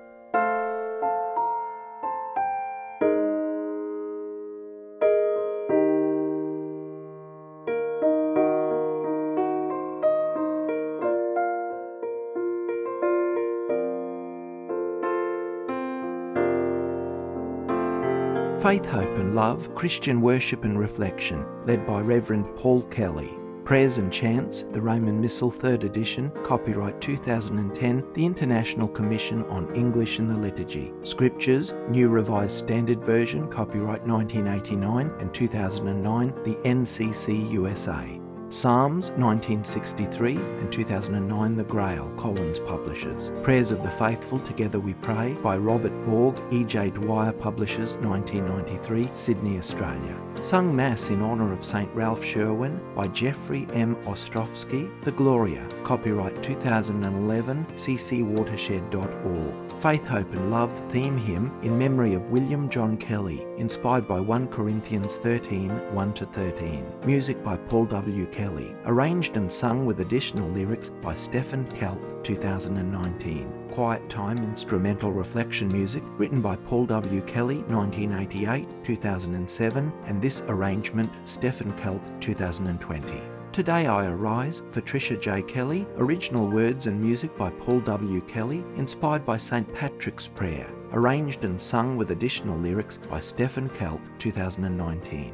Faith, 18.68 18.86
Hope 18.88 19.18
and 19.18 19.34
Love 19.34 19.74
Christian 19.76 20.20
Worship 20.20 20.66
and 20.66 20.78
Reflection, 20.78 21.46
led 21.66 21.88
by 21.88 22.02
Reverend 22.02 22.54
Paul 22.58 22.82
Kelly. 22.92 23.30
Prayers 23.64 23.98
and 23.98 24.12
Chants, 24.12 24.66
the 24.74 24.82
Roman 24.82 25.22
Missal, 25.22 25.50
3rd 25.50 25.86
edition, 25.86 26.30
copyright 26.44 27.00
2010, 27.00 28.04
the 28.12 28.26
International 28.26 28.90
Commission 28.90 29.46
on 29.46 29.74
English 29.74 30.20
and 30.20 30.30
the 30.30 30.36
Liturgy. 30.36 30.92
Scriptures, 31.04 31.74
New 31.88 32.10
Revised 32.10 32.58
Standard 32.58 33.02
Version, 33.06 33.48
copyright 33.50 34.06
1989 34.06 35.14
and 35.22 35.34
2009, 35.34 36.34
the 36.44 36.56
NCC 36.66 37.50
USA. 37.50 38.17
Psalms 38.50 39.10
1963 39.12 40.38
and 40.38 40.72
2009 40.72 41.58
The 41.58 41.66
Grail, 41.66 42.10
Collins 42.16 42.60
Publishers. 42.60 43.30
Prayers 43.44 43.72
of 43.72 43.84
the 43.84 43.90
Faithful 43.90 44.40
Together 44.40 44.80
We 44.80 44.94
Pray 44.94 45.34
by 45.44 45.58
Robert 45.58 45.92
Borg, 46.06 46.40
E.J. 46.52 46.92
Dwyer 46.92 47.34
Publishers 47.34 47.98
1993, 47.98 49.10
Sydney, 49.14 49.58
Australia. 49.58 50.18
Sung 50.40 50.74
Mass 50.74 51.10
in 51.10 51.22
honour 51.22 51.52
of 51.52 51.62
St 51.62 51.94
Ralph 51.94 52.24
Sherwin 52.24 52.80
by 52.96 53.08
Jeffrey 53.08 53.68
M. 53.74 53.98
Ostrowski, 54.06 54.90
The 55.02 55.12
Gloria, 55.12 55.68
copyright 55.84 56.42
2011, 56.42 57.66
ccwatershed.org. 57.76 59.67
Faith, 59.78 60.08
Hope 60.08 60.32
and 60.34 60.50
Love 60.50 60.76
theme 60.90 61.16
hymn 61.16 61.52
in 61.62 61.78
memory 61.78 62.16
of 62.16 62.32
William 62.32 62.68
John 62.68 62.98
Kelly, 62.98 63.46
inspired 63.58 64.08
by 64.08 64.20
1 64.20 64.48
Corinthians 64.48 65.18
13, 65.18 65.70
1-13. 65.70 67.06
Music 67.06 67.44
by 67.44 67.58
Paul 67.58 67.86
W. 67.86 68.26
Kelly, 68.28 68.76
arranged 68.86 69.38
and 69.38 69.52
sung 69.52 69.86
with 69.86 70.00
additional 70.00 70.50
lyrics 70.50 70.90
by 70.90 71.14
Stephen 71.14 71.64
Kelk, 71.74 72.24
2019. 72.24 73.54
Quiet 73.70 74.10
Time 74.10 74.40
instrumental 74.40 75.12
reflection 75.12 75.72
music 75.72 76.02
written 76.18 76.42
by 76.42 76.56
Paul 76.56 76.88
W. 76.88 77.22
Kelly 77.22 77.58
1988, 77.68 78.84
2007 78.84 79.94
and 80.06 80.20
this 80.20 80.42
arrangement 80.48 81.12
Stephen 81.26 81.72
Kelk 81.74 82.02
2020. 82.20 83.37
Today 83.58 83.88
I 83.88 84.06
Arise 84.06 84.62
for 84.70 84.82
Tricia 84.82 85.20
J. 85.20 85.42
Kelly, 85.42 85.88
original 85.96 86.48
words 86.48 86.86
and 86.86 87.02
music 87.02 87.36
by 87.36 87.50
Paul 87.50 87.80
W. 87.80 88.22
Kelly, 88.22 88.64
inspired 88.76 89.26
by 89.26 89.38
St. 89.38 89.74
Patrick's 89.74 90.28
Prayer, 90.28 90.70
arranged 90.92 91.44
and 91.44 91.60
sung 91.60 91.98
with 91.98 92.12
additional 92.12 92.56
lyrics 92.56 92.98
by 92.98 93.20
Stephen 93.20 93.68
Kelk, 93.70 94.00
2019. 94.20 95.34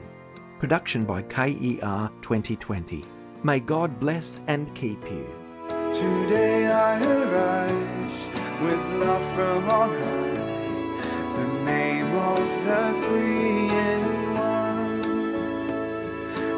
Production 0.57 1.03
by 1.03 1.21
KER 1.23 2.09
2020. 2.21 3.03
May 3.43 3.59
God 3.59 3.99
bless 3.99 4.39
and 4.47 4.73
keep 4.73 5.03
you. 5.11 5.27
Today 5.91 6.67
I 6.67 7.03
arise 7.03 8.31
with 8.61 8.89
love 9.01 9.35
from 9.35 9.69
on 9.69 9.89
high, 9.89 11.35
the 11.35 11.65
name 11.65 12.15
of 12.15 12.65
the 12.65 12.93
three 13.05 14.22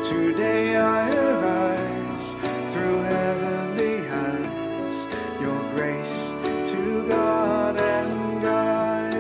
Today 0.10 0.76
I 0.76 1.10
arise 1.10 2.36
through 2.72 3.02
heavenly 3.02 4.08
eyes, 4.08 5.08
your 5.42 5.60
grace 5.72 6.36
to 6.72 7.08
God 7.08 7.76
and 7.76 8.40
guide. 8.40 9.16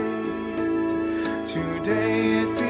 Today 1.47 2.41
it 2.41 2.64